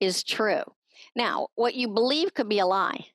is 0.00 0.22
true. 0.22 0.62
Now, 1.14 1.48
what 1.54 1.74
you 1.74 1.88
believe 1.88 2.34
could 2.34 2.48
be 2.48 2.60
a 2.60 2.66
lie. 2.66 3.06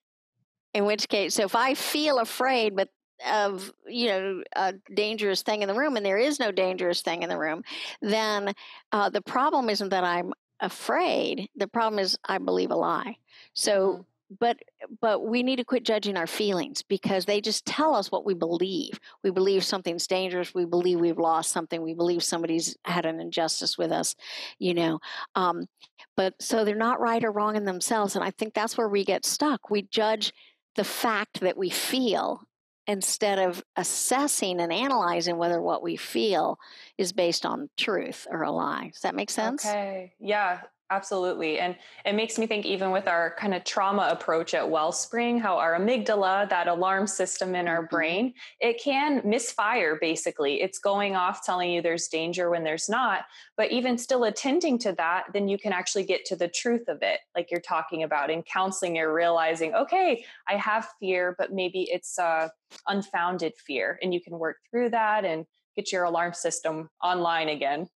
In 0.73 0.85
which 0.85 1.09
case, 1.09 1.35
so 1.35 1.43
if 1.43 1.53
I 1.53 1.73
feel 1.73 2.19
afraid, 2.19 2.77
but 2.77 2.87
of 3.29 3.71
you 3.87 4.07
know 4.07 4.43
a 4.55 4.73
dangerous 4.93 5.41
thing 5.41 5.61
in 5.61 5.67
the 5.67 5.73
room 5.75 5.95
and 5.95 6.05
there 6.05 6.17
is 6.17 6.39
no 6.39 6.51
dangerous 6.51 7.01
thing 7.01 7.23
in 7.23 7.29
the 7.29 7.37
room 7.37 7.63
then 8.01 8.53
uh, 8.91 9.09
the 9.09 9.21
problem 9.21 9.69
isn't 9.69 9.89
that 9.89 10.03
i'm 10.03 10.33
afraid 10.61 11.49
the 11.55 11.67
problem 11.67 11.99
is 11.99 12.17
i 12.25 12.37
believe 12.37 12.71
a 12.71 12.75
lie. 12.75 13.17
So 13.53 13.87
mm-hmm. 13.87 14.01
but 14.39 14.57
but 15.01 15.25
we 15.25 15.43
need 15.43 15.57
to 15.57 15.65
quit 15.65 15.83
judging 15.83 16.15
our 16.15 16.27
feelings 16.27 16.83
because 16.83 17.25
they 17.25 17.41
just 17.41 17.65
tell 17.65 17.95
us 17.95 18.11
what 18.11 18.25
we 18.25 18.33
believe. 18.33 18.99
We 19.23 19.31
believe 19.31 19.63
something's 19.63 20.07
dangerous 20.07 20.53
we 20.53 20.65
believe 20.65 20.99
we've 20.99 21.17
lost 21.17 21.51
something 21.51 21.81
we 21.81 21.95
believe 21.95 22.23
somebody's 22.23 22.77
had 22.85 23.05
an 23.05 23.19
injustice 23.19 23.77
with 23.77 23.91
us 23.91 24.15
you 24.59 24.73
know 24.73 24.99
um, 25.35 25.67
but 26.15 26.33
so 26.39 26.63
they're 26.63 26.75
not 26.75 27.01
right 27.01 27.23
or 27.23 27.31
wrong 27.31 27.55
in 27.55 27.65
themselves 27.65 28.15
and 28.15 28.23
i 28.23 28.31
think 28.31 28.53
that's 28.53 28.77
where 28.77 28.89
we 28.89 29.03
get 29.03 29.25
stuck. 29.25 29.69
We 29.69 29.83
judge 29.83 30.33
the 30.75 30.83
fact 30.83 31.41
that 31.41 31.57
we 31.57 31.69
feel 31.69 32.43
instead 32.91 33.39
of 33.39 33.63
assessing 33.77 34.59
and 34.59 34.71
analyzing 34.73 35.37
whether 35.37 35.61
what 35.61 35.81
we 35.81 35.95
feel 35.95 36.59
is 36.97 37.13
based 37.13 37.45
on 37.45 37.69
truth 37.77 38.27
or 38.29 38.43
a 38.43 38.51
lie. 38.51 38.89
Does 38.91 39.01
that 39.03 39.15
make 39.15 39.29
sense? 39.29 39.65
Okay. 39.65 40.11
Yeah. 40.19 40.59
Absolutely. 40.91 41.57
And 41.57 41.77
it 42.05 42.15
makes 42.15 42.37
me 42.37 42.47
think, 42.47 42.65
even 42.65 42.91
with 42.91 43.07
our 43.07 43.33
kind 43.39 43.53
of 43.53 43.63
trauma 43.63 44.09
approach 44.11 44.53
at 44.53 44.69
Wellspring, 44.69 45.39
how 45.39 45.57
our 45.57 45.79
amygdala, 45.79 46.49
that 46.49 46.67
alarm 46.67 47.07
system 47.07 47.55
in 47.55 47.69
our 47.69 47.83
mm-hmm. 47.83 47.95
brain, 47.95 48.33
it 48.59 48.81
can 48.83 49.21
misfire 49.23 49.97
basically. 50.01 50.61
It's 50.61 50.79
going 50.79 51.15
off 51.15 51.45
telling 51.45 51.71
you 51.71 51.81
there's 51.81 52.09
danger 52.09 52.49
when 52.49 52.65
there's 52.65 52.89
not. 52.89 53.21
But 53.55 53.71
even 53.71 53.97
still 53.97 54.25
attending 54.25 54.77
to 54.79 54.91
that, 54.97 55.27
then 55.33 55.47
you 55.47 55.57
can 55.57 55.71
actually 55.71 56.03
get 56.03 56.25
to 56.25 56.35
the 56.35 56.49
truth 56.49 56.89
of 56.89 57.01
it, 57.01 57.21
like 57.35 57.51
you're 57.51 57.61
talking 57.61 58.03
about 58.03 58.29
in 58.29 58.43
counseling. 58.43 58.97
You're 58.97 59.13
realizing, 59.13 59.73
okay, 59.73 60.25
I 60.49 60.57
have 60.57 60.89
fear, 60.99 61.35
but 61.37 61.53
maybe 61.53 61.87
it's 61.89 62.17
a 62.17 62.51
unfounded 62.87 63.53
fear. 63.65 63.97
And 64.01 64.13
you 64.13 64.19
can 64.19 64.37
work 64.37 64.57
through 64.69 64.89
that 64.89 65.23
and 65.23 65.45
get 65.77 65.93
your 65.93 66.03
alarm 66.03 66.33
system 66.33 66.89
online 67.01 67.47
again. 67.47 67.87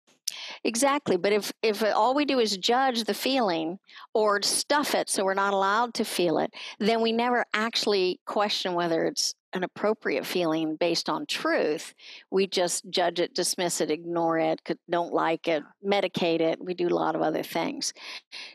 Exactly. 0.64 1.16
But 1.16 1.33
if, 1.33 1.52
if 1.62 1.83
uh, 1.83 1.93
all 1.95 2.14
we 2.14 2.25
do 2.25 2.38
is 2.38 2.57
judge 2.57 3.04
the 3.04 3.14
feeling 3.14 3.78
or 4.14 4.43
stuff 4.43 4.95
it 4.95 5.09
so 5.11 5.25
we're 5.25 5.35
not 5.35 5.52
allowed 5.52 5.95
to 5.95 6.04
feel 6.04 6.38
it, 6.38 6.52
then 6.78 7.00
we 7.00 7.12
never 7.12 7.45
actually 7.54 8.21
question 8.26 8.75
whether 8.75 9.04
it's 9.04 9.35
an 9.52 9.62
appropriate 9.62 10.26
feeling 10.26 10.75
based 10.75 11.09
on 11.09 11.26
truth. 11.26 11.95
We 12.28 12.49
just 12.49 12.90
judge 12.90 13.21
it, 13.21 13.35
dismiss 13.35 13.81
it, 13.81 13.88
ignore 13.88 14.37
it, 14.37 14.61
don't 14.90 15.12
like 15.14 15.47
it, 15.47 15.62
medicate 15.85 16.40
it. 16.40 16.59
We 16.61 16.75
do 16.75 16.88
a 16.88 16.90
lot 16.90 17.14
of 17.14 17.23
other 17.23 17.45
things. 17.45 17.93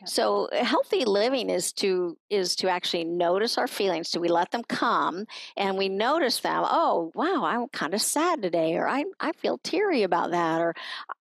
So 0.04 0.48
healthy 0.52 1.04
living 1.06 1.48
is 1.50 1.72
to 1.74 2.16
is 2.28 2.54
to 2.56 2.68
actually 2.68 3.04
notice 3.04 3.56
our 3.56 3.66
feelings. 3.66 4.10
Do 4.10 4.20
we 4.20 4.28
let 4.28 4.50
them 4.50 4.62
come 4.68 5.26
and 5.56 5.78
we 5.78 5.88
notice 5.88 6.40
them? 6.40 6.64
Oh, 6.66 7.10
wow, 7.14 7.44
I'm 7.44 7.68
kind 7.68 7.94
of 7.94 8.02
sad 8.02 8.42
today, 8.42 8.76
or 8.76 8.86
I 8.88 9.04
I 9.20 9.32
feel 9.32 9.58
teary 9.62 10.02
about 10.02 10.32
that, 10.32 10.60
or 10.60 10.74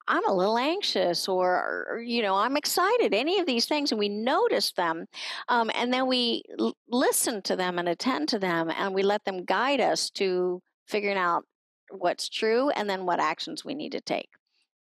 I'm 0.10 0.28
a 0.28 0.34
little 0.34 0.58
anxious, 0.58 1.30
or, 1.30 1.86
or 1.90 2.02
you 2.02 2.22
know 2.22 2.36
I'm 2.36 2.58
excited. 2.58 3.14
Any 3.14 3.40
of 3.40 3.46
these 3.46 3.66
things, 3.66 3.92
and 3.92 4.00
we 4.00 4.10
notice 4.10 4.74
them, 4.74 5.06
um, 5.48 5.72
and 5.74 5.94
then 5.94 6.08
we 6.08 6.44
l- 6.60 6.76
listen 6.90 7.42
to 7.44 7.56
them 7.56 7.80
and 7.80 7.88
attend 7.88 8.28
to 8.30 8.40
them, 8.40 8.70
and 8.70 8.94
we 8.94 9.04
let 9.04 9.24
them 9.24 9.46
guide 9.46 9.70
guide 9.70 9.82
us 9.82 10.10
to 10.10 10.62
figuring 10.88 11.18
out 11.18 11.44
what's 11.92 12.30
true 12.30 12.70
and 12.72 12.90
then 12.90 13.06
what 13.06 13.20
actions 13.20 13.66
we 13.66 13.74
need 13.74 13.92
to 13.92 14.02
take 14.02 14.30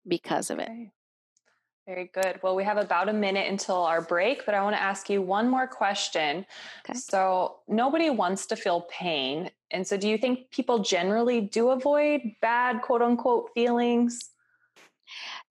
because 0.07 0.50
of 0.50 0.59
it. 0.59 0.69
Okay. 0.69 0.91
Very 1.88 2.12
good. 2.13 2.39
Well, 2.43 2.55
we 2.55 2.63
have 2.63 2.77
about 2.77 3.09
a 3.09 3.13
minute 3.13 3.50
until 3.50 3.77
our 3.77 4.00
break, 4.00 4.45
but 4.45 4.53
I 4.53 4.62
want 4.62 4.75
to 4.75 4.81
ask 4.81 5.09
you 5.09 5.24
one 5.24 5.50
more 5.50 5.65
question. 5.65 6.45
Okay. 6.86 6.98
So, 6.98 7.57
nobody 7.67 8.12
wants 8.12 8.45
to 8.48 8.55
feel 8.55 8.81
pain. 8.91 9.50
And 9.71 9.86
so, 9.86 9.98
do 9.98 10.07
you 10.07 10.17
think 10.17 10.51
people 10.51 10.79
generally 10.79 11.41
do 11.41 11.69
avoid 11.69 12.21
bad, 12.41 12.83
quote 12.83 13.01
unquote, 13.01 13.50
feelings? 13.55 14.29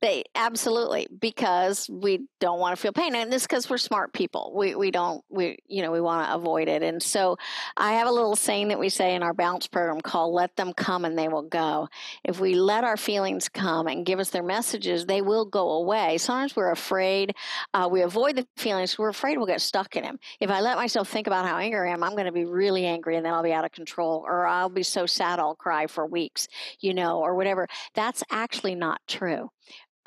They 0.00 0.24
absolutely 0.34 1.08
because 1.20 1.90
we 1.90 2.20
don't 2.38 2.60
want 2.60 2.76
to 2.76 2.80
feel 2.80 2.92
pain, 2.92 3.16
and 3.16 3.32
this 3.32 3.42
because 3.42 3.68
we're 3.68 3.78
smart 3.78 4.12
people. 4.12 4.52
We 4.54 4.76
we 4.76 4.92
don't 4.92 5.24
we 5.28 5.58
you 5.66 5.82
know 5.82 5.90
we 5.90 6.00
want 6.00 6.26
to 6.26 6.34
avoid 6.34 6.68
it, 6.68 6.82
and 6.84 7.02
so 7.02 7.36
I 7.76 7.94
have 7.94 8.06
a 8.06 8.12
little 8.12 8.36
saying 8.36 8.68
that 8.68 8.78
we 8.78 8.90
say 8.90 9.16
in 9.16 9.24
our 9.24 9.34
balance 9.34 9.66
program 9.66 10.00
called 10.00 10.34
"Let 10.34 10.54
them 10.54 10.72
come 10.72 11.04
and 11.04 11.18
they 11.18 11.26
will 11.28 11.42
go." 11.42 11.88
If 12.22 12.38
we 12.38 12.54
let 12.54 12.84
our 12.84 12.96
feelings 12.96 13.48
come 13.48 13.88
and 13.88 14.06
give 14.06 14.20
us 14.20 14.30
their 14.30 14.42
messages, 14.42 15.04
they 15.04 15.20
will 15.20 15.44
go 15.44 15.70
away. 15.70 16.18
Sometimes 16.18 16.54
we're 16.54 16.70
afraid. 16.70 17.34
Uh, 17.74 17.88
we 17.90 18.02
avoid 18.02 18.36
the 18.36 18.46
feelings. 18.56 18.98
We're 18.98 19.08
afraid 19.08 19.36
we'll 19.36 19.46
get 19.46 19.60
stuck 19.60 19.96
in 19.96 20.04
them. 20.04 20.20
If 20.38 20.50
I 20.50 20.60
let 20.60 20.76
myself 20.76 21.08
think 21.08 21.26
about 21.26 21.44
how 21.44 21.58
angry 21.58 21.90
I 21.90 21.92
am, 21.92 22.04
I'm 22.04 22.12
going 22.12 22.26
to 22.26 22.32
be 22.32 22.44
really 22.44 22.86
angry, 22.86 23.16
and 23.16 23.26
then 23.26 23.34
I'll 23.34 23.42
be 23.42 23.52
out 23.52 23.64
of 23.64 23.72
control, 23.72 24.24
or 24.26 24.46
I'll 24.46 24.68
be 24.68 24.84
so 24.84 25.06
sad 25.06 25.40
I'll 25.40 25.56
cry 25.56 25.88
for 25.88 26.06
weeks, 26.06 26.46
you 26.78 26.94
know, 26.94 27.18
or 27.18 27.34
whatever. 27.34 27.66
That's 27.94 28.22
actually 28.30 28.76
not 28.76 29.00
true 29.08 29.50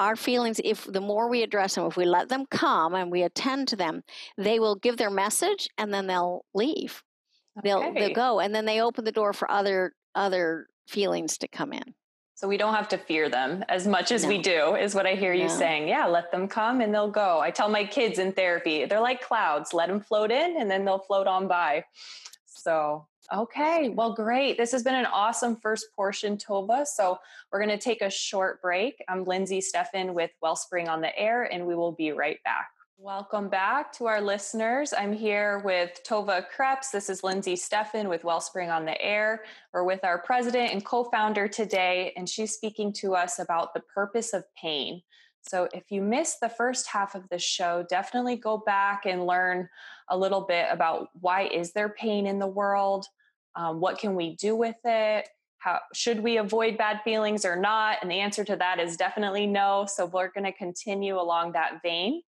our 0.01 0.15
feelings 0.15 0.59
if 0.63 0.85
the 0.91 0.99
more 0.99 1.29
we 1.29 1.43
address 1.43 1.75
them 1.75 1.85
if 1.85 1.95
we 1.95 2.05
let 2.05 2.27
them 2.27 2.45
come 2.49 2.95
and 2.95 3.11
we 3.11 3.21
attend 3.21 3.67
to 3.67 3.75
them 3.75 4.01
they 4.35 4.59
will 4.59 4.75
give 4.75 4.97
their 4.97 5.11
message 5.11 5.69
and 5.77 5.93
then 5.93 6.07
they'll 6.07 6.43
leave 6.55 7.03
okay. 7.59 7.69
they'll 7.69 7.93
they'll 7.93 8.13
go 8.13 8.39
and 8.39 8.53
then 8.53 8.65
they 8.65 8.81
open 8.81 9.05
the 9.05 9.11
door 9.11 9.31
for 9.31 9.49
other 9.51 9.93
other 10.15 10.65
feelings 10.87 11.37
to 11.37 11.47
come 11.47 11.71
in 11.71 11.93
so 12.33 12.47
we 12.47 12.57
don't 12.57 12.73
have 12.73 12.87
to 12.87 12.97
fear 12.97 13.29
them 13.29 13.63
as 13.69 13.85
much 13.85 14.11
as 14.11 14.23
no. 14.23 14.29
we 14.29 14.39
do 14.39 14.75
is 14.75 14.95
what 14.95 15.05
i 15.05 15.13
hear 15.13 15.33
you 15.33 15.43
no. 15.43 15.55
saying 15.55 15.87
yeah 15.87 16.07
let 16.07 16.31
them 16.31 16.47
come 16.47 16.81
and 16.81 16.91
they'll 16.91 17.11
go 17.11 17.39
i 17.39 17.51
tell 17.51 17.69
my 17.69 17.85
kids 17.85 18.17
in 18.17 18.33
therapy 18.33 18.85
they're 18.85 18.99
like 18.99 19.21
clouds 19.21 19.71
let 19.71 19.87
them 19.87 20.01
float 20.01 20.31
in 20.31 20.59
and 20.59 20.69
then 20.69 20.83
they'll 20.83 20.99
float 20.99 21.27
on 21.27 21.47
by 21.47 21.83
so 22.47 23.05
Okay, 23.33 23.87
well, 23.87 24.13
great. 24.13 24.57
This 24.57 24.73
has 24.73 24.83
been 24.83 24.95
an 24.95 25.05
awesome 25.05 25.55
first 25.55 25.85
portion, 25.95 26.35
Tova. 26.35 26.85
So 26.85 27.17
we're 27.49 27.63
going 27.63 27.69
to 27.69 27.81
take 27.81 28.01
a 28.01 28.09
short 28.09 28.61
break. 28.61 29.01
I'm 29.07 29.23
Lindsay 29.23 29.61
Steffen 29.61 30.13
with 30.13 30.31
Wellspring 30.41 30.89
on 30.89 30.99
the 30.99 31.17
Air, 31.17 31.43
and 31.43 31.65
we 31.65 31.73
will 31.73 31.93
be 31.93 32.11
right 32.11 32.43
back. 32.43 32.67
Welcome 32.97 33.47
back 33.47 33.93
to 33.93 34.07
our 34.07 34.19
listeners. 34.19 34.93
I'm 34.93 35.13
here 35.13 35.59
with 35.63 36.01
Tova 36.05 36.43
Krebs. 36.49 36.91
This 36.91 37.09
is 37.09 37.23
Lindsay 37.23 37.55
Steffen 37.55 38.09
with 38.09 38.25
Wellspring 38.25 38.69
on 38.69 38.83
the 38.83 39.01
Air. 39.01 39.43
We're 39.73 39.85
with 39.85 40.03
our 40.03 40.19
president 40.19 40.73
and 40.73 40.83
co 40.83 41.05
founder 41.05 41.47
today, 41.47 42.11
and 42.17 42.27
she's 42.27 42.51
speaking 42.51 42.91
to 42.95 43.15
us 43.15 43.39
about 43.39 43.73
the 43.73 43.79
purpose 43.79 44.33
of 44.33 44.43
pain. 44.61 45.03
So 45.41 45.69
if 45.73 45.89
you 45.89 46.01
missed 46.01 46.41
the 46.41 46.49
first 46.49 46.87
half 46.87 47.15
of 47.15 47.29
the 47.29 47.39
show, 47.39 47.85
definitely 47.89 48.35
go 48.35 48.57
back 48.57 49.05
and 49.05 49.25
learn 49.25 49.69
a 50.09 50.17
little 50.17 50.41
bit 50.41 50.67
about 50.69 51.07
why 51.21 51.43
is 51.43 51.71
there 51.71 51.89
pain 51.89 52.27
in 52.27 52.37
the 52.37 52.45
world? 52.45 53.05
Um, 53.55 53.79
what 53.79 53.99
can 53.99 54.15
we 54.15 54.35
do 54.35 54.55
with 54.55 54.77
it? 54.83 55.27
How 55.57 55.79
should 55.93 56.21
we 56.21 56.37
avoid 56.37 56.77
bad 56.77 57.01
feelings 57.03 57.45
or 57.45 57.55
not? 57.55 57.97
And 58.01 58.09
the 58.09 58.19
answer 58.19 58.43
to 58.45 58.55
that 58.55 58.79
is 58.79 58.97
definitely 58.97 59.45
no. 59.45 59.85
So 59.87 60.05
we're 60.05 60.31
going 60.31 60.45
to 60.45 60.51
continue 60.51 61.19
along 61.19 61.51
that 61.51 61.81
vein. 61.83 62.23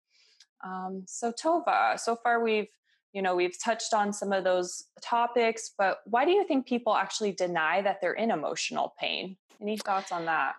Um, 0.64 1.04
so 1.08 1.32
Tova, 1.32 2.00
so 2.00 2.16
far 2.16 2.44
we've 2.44 2.68
you 3.14 3.22
know 3.22 3.36
we've 3.36 3.56
touched 3.64 3.94
on 3.94 4.14
some 4.14 4.32
of 4.32 4.44
those 4.44 4.86
topics, 5.02 5.72
but 5.78 6.00
why 6.06 6.26
do 6.26 6.32
you 6.32 6.46
think 6.46 6.68
people 6.68 6.96
actually 6.96 7.32
deny 7.32 7.82
that 7.82 8.02
they're 8.02 8.14
in 8.14 8.32
emotional 8.32 8.94
pain? 9.00 9.38
Any 9.62 9.78
thoughts 9.78 10.12
on 10.12 10.26
that? 10.26 10.56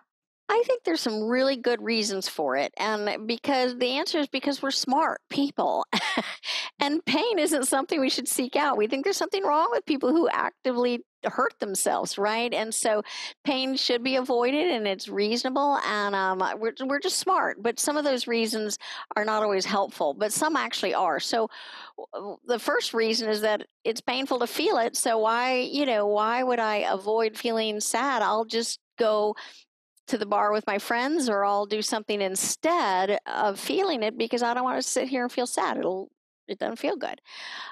I 0.51 0.63
think 0.65 0.83
there's 0.83 0.99
some 0.99 1.23
really 1.23 1.55
good 1.55 1.81
reasons 1.81 2.27
for 2.27 2.57
it. 2.57 2.73
And 2.75 3.25
because 3.25 3.77
the 3.77 3.93
answer 3.93 4.19
is 4.19 4.27
because 4.27 4.61
we're 4.61 4.71
smart 4.71 5.21
people. 5.29 5.85
and 6.81 7.05
pain 7.05 7.37
isn't 7.37 7.67
something 7.67 8.01
we 8.01 8.09
should 8.09 8.27
seek 8.27 8.55
out. 8.55 8.75
We 8.75 8.87
think 8.87 9.03
there's 9.03 9.17
something 9.17 9.43
wrong 9.43 9.69
with 9.69 9.85
people 9.85 10.11
who 10.11 10.27
actively 10.29 11.05
hurt 11.23 11.53
themselves, 11.59 12.17
right? 12.17 12.51
And 12.51 12.73
so 12.73 13.03
pain 13.43 13.75
should 13.75 14.03
be 14.03 14.15
avoided 14.15 14.67
and 14.71 14.87
it's 14.87 15.07
reasonable. 15.07 15.77
And 15.85 16.15
um, 16.15 16.43
we're, 16.59 16.73
we're 16.83 16.99
just 16.99 17.19
smart. 17.19 17.61
But 17.61 17.79
some 17.79 17.97
of 17.97 18.03
those 18.03 18.25
reasons 18.25 18.79
are 19.15 19.23
not 19.23 19.43
always 19.43 19.63
helpful, 19.63 20.15
but 20.15 20.33
some 20.33 20.55
actually 20.55 20.95
are. 20.95 21.19
So 21.19 21.47
the 22.47 22.57
first 22.57 22.95
reason 22.95 23.29
is 23.29 23.41
that 23.41 23.67
it's 23.83 24.01
painful 24.01 24.39
to 24.39 24.47
feel 24.47 24.77
it. 24.77 24.97
So 24.97 25.19
why, 25.19 25.57
you 25.59 25.85
know, 25.85 26.07
why 26.07 26.41
would 26.41 26.59
I 26.59 26.77
avoid 26.91 27.37
feeling 27.37 27.79
sad? 27.79 28.23
I'll 28.23 28.45
just 28.45 28.79
go 28.97 29.35
to 30.07 30.17
the 30.17 30.25
bar 30.25 30.51
with 30.51 30.65
my 30.65 30.79
friends 30.79 31.29
or 31.29 31.45
I'll 31.45 31.67
do 31.67 31.83
something 31.83 32.21
instead 32.21 33.19
of 33.27 33.59
feeling 33.59 34.01
it 34.01 34.17
because 34.17 34.41
I 34.41 34.55
don't 34.55 34.63
want 34.63 34.81
to 34.81 34.87
sit 34.87 35.07
here 35.07 35.21
and 35.21 35.31
feel 35.31 35.45
sad. 35.45 35.77
It'll 35.77 36.09
it 36.47 36.59
doesn't 36.59 36.79
feel 36.79 36.95
good. 36.95 37.21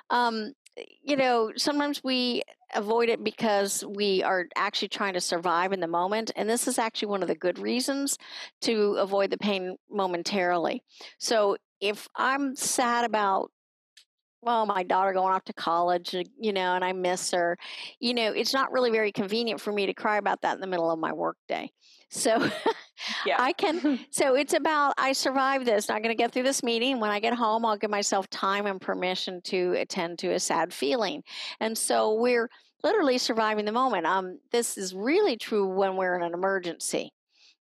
Um, 0.09 0.53
you 1.01 1.15
know, 1.15 1.51
sometimes 1.57 2.03
we 2.03 2.41
avoid 2.75 3.09
it 3.09 3.23
because 3.23 3.83
we 3.85 4.23
are 4.23 4.45
actually 4.55 4.87
trying 4.87 5.13
to 5.13 5.21
survive 5.21 5.73
in 5.73 5.79
the 5.79 5.87
moment. 5.87 6.31
And 6.35 6.49
this 6.49 6.67
is 6.67 6.79
actually 6.79 7.09
one 7.09 7.21
of 7.21 7.27
the 7.27 7.35
good 7.35 7.59
reasons 7.59 8.17
to 8.61 8.93
avoid 8.99 9.31
the 9.31 9.37
pain 9.37 9.75
momentarily. 9.89 10.83
So 11.17 11.57
if 11.81 12.07
I'm 12.15 12.55
sad 12.55 13.05
about 13.05 13.51
well, 14.41 14.65
my 14.65 14.83
daughter 14.83 15.11
going 15.11 15.33
off 15.33 15.43
to 15.45 15.53
college, 15.53 16.15
uh, 16.15 16.23
you 16.39 16.53
know, 16.53 16.73
and 16.73 16.83
I 16.83 16.93
miss 16.93 17.31
her. 17.31 17.57
You 17.99 18.13
know, 18.13 18.31
it's 18.31 18.53
not 18.53 18.71
really 18.71 18.89
very 18.89 19.11
convenient 19.11 19.59
for 19.59 19.73
me 19.73 19.85
to 19.85 19.93
cry 19.93 20.17
about 20.17 20.41
that 20.41 20.55
in 20.55 20.61
the 20.61 20.67
middle 20.67 20.89
of 20.89 20.97
my 20.97 21.11
workday. 21.11 21.69
So 22.09 22.49
yeah. 23.25 23.37
I 23.39 23.53
can, 23.53 23.99
so 24.09 24.35
it's 24.35 24.53
about 24.53 24.93
I 24.97 25.13
survived 25.13 25.65
this. 25.65 25.89
I'm 25.89 26.01
going 26.01 26.15
to 26.15 26.21
get 26.21 26.31
through 26.31 26.43
this 26.43 26.63
meeting. 26.63 26.99
When 26.99 27.11
I 27.11 27.19
get 27.19 27.33
home, 27.33 27.65
I'll 27.65 27.77
give 27.77 27.89
myself 27.89 28.29
time 28.29 28.65
and 28.65 28.79
permission 28.79 29.41
to 29.45 29.73
attend 29.77 30.19
to 30.19 30.31
a 30.33 30.39
sad 30.39 30.73
feeling. 30.73 31.23
And 31.59 31.77
so 31.77 32.13
we're 32.13 32.49
literally 32.83 33.17
surviving 33.17 33.65
the 33.65 33.71
moment. 33.71 34.05
Um, 34.05 34.39
this 34.51 34.77
is 34.77 34.93
really 34.93 35.37
true 35.37 35.67
when 35.67 35.95
we're 35.95 36.15
in 36.15 36.23
an 36.23 36.33
emergency 36.33 37.11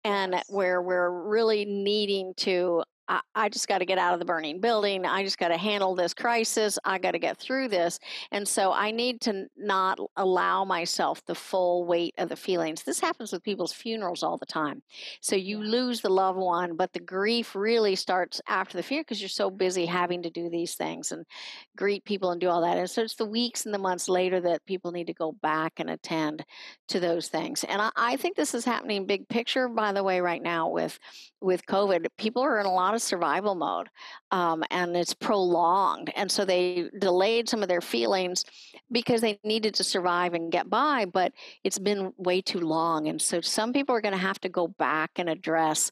and 0.04 0.42
where 0.48 0.82
we're 0.82 1.28
really 1.28 1.66
needing 1.66 2.34
to 2.38 2.84
I, 3.10 3.22
I 3.36 3.50
just 3.50 3.68
got 3.68 3.80
to 3.80 3.86
get 3.86 3.98
out 3.98 4.14
of 4.14 4.20
the 4.20 4.26
burning 4.26 4.62
building. 4.62 5.06
I 5.06 5.24
just 5.24 5.40
got 5.40 5.50
to 5.50 5.58
handle 5.58 5.96
this 5.96 6.14
crisis. 6.14 6.78
I 6.86 7.00
got 7.00 7.12
to 7.12 7.20
get 7.20 7.38
through 7.38 7.70
this. 7.70 8.00
And 8.32 8.48
so 8.48 8.72
I 8.72 8.92
need 8.92 9.20
to 9.22 9.48
not 9.58 10.00
allow 10.16 10.64
myself 10.64 11.26
the 11.26 11.36
full 11.36 11.86
weight 11.86 12.14
of 12.18 12.30
the 12.30 12.36
feelings. 12.36 12.84
This 12.84 13.00
happens 13.00 13.34
with 13.34 13.44
people's 13.44 13.74
funerals 13.74 14.24
all 14.24 14.38
the 14.38 14.46
time. 14.46 14.82
So 15.22 15.36
you 15.36 15.62
lose 15.62 16.02
the 16.02 16.10
loved 16.10 16.40
one, 16.40 16.76
but 16.76 16.94
the 16.94 17.00
grief 17.00 17.56
really 17.56 17.96
starts 17.96 18.40
after 18.48 18.78
the 18.78 18.84
funeral 18.84 19.04
because 19.04 19.22
you're 19.22 19.30
so 19.30 19.50
busy 19.50 19.86
having 19.86 20.22
to 20.24 20.30
do 20.30 20.50
these 20.50 20.76
things 20.76 21.12
and 21.12 21.26
greet 21.76 22.06
people 22.06 22.32
and 22.32 22.40
do 22.40 22.50
all 22.50 22.62
that. 22.62 22.78
And 22.78 22.90
so 22.90 23.02
it's 23.02 23.16
the 23.16 23.26
weeks 23.26 23.66
and 23.66 23.74
the 23.74 23.80
months 23.80 24.08
later 24.08 24.40
that 24.42 24.66
people 24.66 24.92
need 24.92 25.08
to 25.08 25.14
go 25.14 25.32
back 25.42 25.74
and 25.78 25.90
attend 25.90 26.46
to 26.90 27.00
those 27.00 27.28
things. 27.28 27.64
And 27.64 27.82
I, 27.82 27.90
I 27.96 28.16
think 28.18 28.36
this 28.36 28.54
is 28.54 28.66
happening 28.66 29.06
big 29.06 29.28
picture, 29.30 29.68
by 29.68 29.94
the 29.94 30.04
way, 30.04 30.22
right 30.22 30.42
now 30.42 30.70
with 30.70 31.00
with 31.42 31.66
COVID. 31.66 32.08
People 32.18 32.42
are 32.42 32.60
in 32.60 32.66
a 32.66 32.74
lot 32.74 32.94
of 32.94 33.02
survival 33.02 33.56
mode 33.56 33.90
um, 34.32 34.64
and 34.72 34.96
it's 34.96 35.14
prolonged. 35.14 36.12
And 36.16 36.32
so 36.32 36.46
they 36.46 36.90
delayed 37.00 37.48
some 37.48 37.62
of 37.62 37.70
their 37.70 37.82
feelings 37.82 38.46
because 38.92 39.22
they 39.22 39.40
needed 39.44 39.74
to 39.76 39.84
survive 39.84 40.34
and 40.34 40.52
get 40.52 40.70
by, 40.70 41.06
but 41.06 41.34
it's 41.64 41.80
been 41.80 42.14
way 42.18 42.42
too 42.42 42.60
long. 42.60 43.08
And 43.08 43.22
so 43.22 43.42
some 43.42 43.74
people 43.74 43.96
are 43.96 44.02
going 44.02 44.14
to 44.14 44.18
have 44.18 44.40
to 44.42 44.50
go 44.50 44.68
back 44.68 45.12
and 45.16 45.30
address 45.30 45.92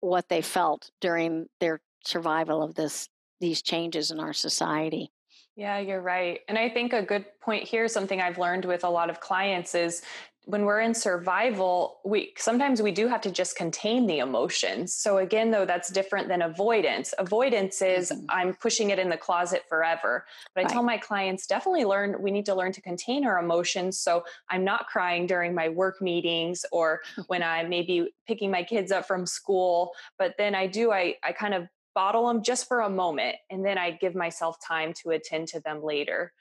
what 0.00 0.28
they 0.28 0.42
felt 0.42 0.90
during 1.00 1.46
their 1.60 1.80
survival 2.04 2.62
of 2.62 2.74
this 2.74 3.08
these 3.40 3.60
changes 3.60 4.12
in 4.12 4.20
our 4.20 4.32
society. 4.32 5.10
Yeah, 5.56 5.78
you're 5.78 6.00
right. 6.00 6.40
And 6.48 6.56
I 6.56 6.70
think 6.70 6.92
a 6.92 7.02
good 7.02 7.26
point 7.40 7.64
here, 7.64 7.86
something 7.88 8.20
I've 8.20 8.38
learned 8.38 8.64
with 8.64 8.84
a 8.84 8.88
lot 8.88 9.10
of 9.10 9.20
clients 9.20 9.74
is 9.74 10.02
when 10.46 10.64
we're 10.64 10.80
in 10.80 10.92
survival 10.92 12.00
we 12.04 12.32
sometimes 12.36 12.82
we 12.82 12.90
do 12.90 13.06
have 13.06 13.20
to 13.20 13.30
just 13.30 13.56
contain 13.56 14.06
the 14.06 14.18
emotions. 14.18 14.92
So 14.92 15.18
again 15.18 15.50
though 15.50 15.64
that's 15.64 15.90
different 15.90 16.28
than 16.28 16.42
avoidance. 16.42 17.14
Avoidance 17.18 17.80
is 17.80 18.10
mm-hmm. 18.10 18.24
i'm 18.28 18.54
pushing 18.54 18.90
it 18.90 18.98
in 18.98 19.08
the 19.08 19.16
closet 19.16 19.62
forever. 19.68 20.26
But 20.54 20.64
i 20.64 20.68
tell 20.68 20.82
my 20.82 20.98
clients 20.98 21.46
definitely 21.46 21.84
learn 21.84 22.20
we 22.20 22.30
need 22.30 22.46
to 22.46 22.54
learn 22.54 22.72
to 22.72 22.82
contain 22.82 23.24
our 23.24 23.38
emotions 23.38 23.98
so 23.98 24.24
i'm 24.50 24.64
not 24.64 24.88
crying 24.88 25.26
during 25.26 25.54
my 25.54 25.68
work 25.68 26.02
meetings 26.02 26.64
or 26.72 27.00
when 27.28 27.42
i'm 27.42 27.68
maybe 27.68 28.12
picking 28.26 28.50
my 28.50 28.62
kids 28.62 28.90
up 28.90 29.06
from 29.06 29.26
school. 29.26 29.92
But 30.18 30.34
then 30.38 30.54
i 30.54 30.66
do 30.66 30.92
i 30.92 31.14
i 31.22 31.32
kind 31.32 31.54
of 31.54 31.68
bottle 31.94 32.28
them 32.28 32.42
just 32.42 32.68
for 32.68 32.80
a 32.80 32.90
moment 32.90 33.36
and 33.50 33.64
then 33.64 33.78
i 33.78 33.90
give 33.90 34.14
myself 34.14 34.56
time 34.66 34.92
to 34.92 35.10
attend 35.10 35.48
to 35.48 35.60
them 35.60 35.82
later 35.82 36.32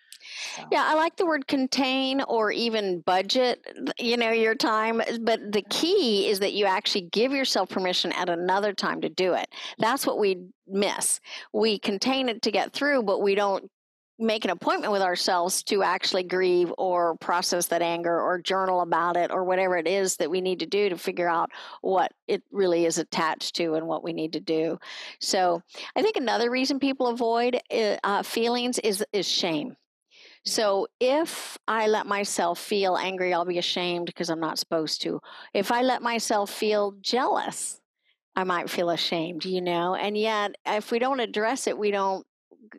so. 0.55 0.63
Yeah, 0.71 0.83
I 0.85 0.93
like 0.95 1.15
the 1.15 1.25
word 1.25 1.47
contain 1.47 2.21
or 2.21 2.51
even 2.51 3.01
budget, 3.01 3.65
you 3.99 4.17
know, 4.17 4.31
your 4.31 4.55
time. 4.55 5.01
But 5.21 5.51
the 5.51 5.63
key 5.63 6.27
is 6.27 6.39
that 6.39 6.53
you 6.53 6.65
actually 6.65 7.09
give 7.11 7.31
yourself 7.31 7.69
permission 7.69 8.11
at 8.13 8.29
another 8.29 8.73
time 8.73 9.01
to 9.01 9.09
do 9.09 9.33
it. 9.33 9.47
That's 9.79 10.05
what 10.05 10.19
we 10.19 10.37
miss. 10.67 11.19
We 11.53 11.79
contain 11.79 12.29
it 12.29 12.41
to 12.43 12.51
get 12.51 12.73
through, 12.73 13.03
but 13.03 13.21
we 13.21 13.35
don't 13.35 13.69
make 14.21 14.45
an 14.45 14.51
appointment 14.51 14.91
with 14.91 15.01
ourselves 15.01 15.63
to 15.63 15.83
actually 15.83 16.23
grieve 16.23 16.73
or 16.77 17.15
process 17.17 17.67
that 17.67 17.81
anger 17.81 18.19
or 18.19 18.39
journal 18.39 18.81
about 18.81 19.17
it 19.17 19.31
or 19.31 19.43
whatever 19.43 19.77
it 19.77 19.87
is 19.87 20.15
that 20.17 20.29
we 20.29 20.41
need 20.41 20.59
to 20.59 20.65
do 20.65 20.89
to 20.89 20.97
figure 20.97 21.27
out 21.27 21.49
what 21.81 22.11
it 22.27 22.43
really 22.51 22.85
is 22.85 22.97
attached 22.97 23.55
to 23.55 23.73
and 23.73 23.87
what 23.87 24.03
we 24.03 24.13
need 24.13 24.33
to 24.33 24.39
do. 24.39 24.77
So 25.19 25.61
I 25.95 26.01
think 26.01 26.17
another 26.17 26.51
reason 26.51 26.79
people 26.79 27.07
avoid 27.07 27.59
eh, 27.69 27.97
uh, 28.03 28.23
feelings 28.23 28.79
is 28.79 29.03
is 29.11 29.27
shame. 29.27 29.75
So 30.43 30.87
if 30.99 31.57
I 31.67 31.87
let 31.87 32.07
myself 32.07 32.59
feel 32.59 32.97
angry, 32.97 33.33
I'll 33.33 33.45
be 33.45 33.59
ashamed 33.59 34.07
because 34.07 34.29
I'm 34.29 34.39
not 34.39 34.57
supposed 34.57 35.01
to. 35.03 35.21
If 35.53 35.71
I 35.71 35.83
let 35.83 36.01
myself 36.01 36.49
feel 36.49 36.95
jealous, 37.01 37.79
I 38.35 38.43
might 38.43 38.69
feel 38.69 38.89
ashamed, 38.89 39.45
you 39.45 39.61
know? 39.61 39.93
And 39.93 40.17
yet, 40.17 40.55
if 40.65 40.91
we 40.91 40.99
don't 40.99 41.19
address 41.19 41.67
it, 41.67 41.77
we 41.77 41.91
don't 41.91 42.25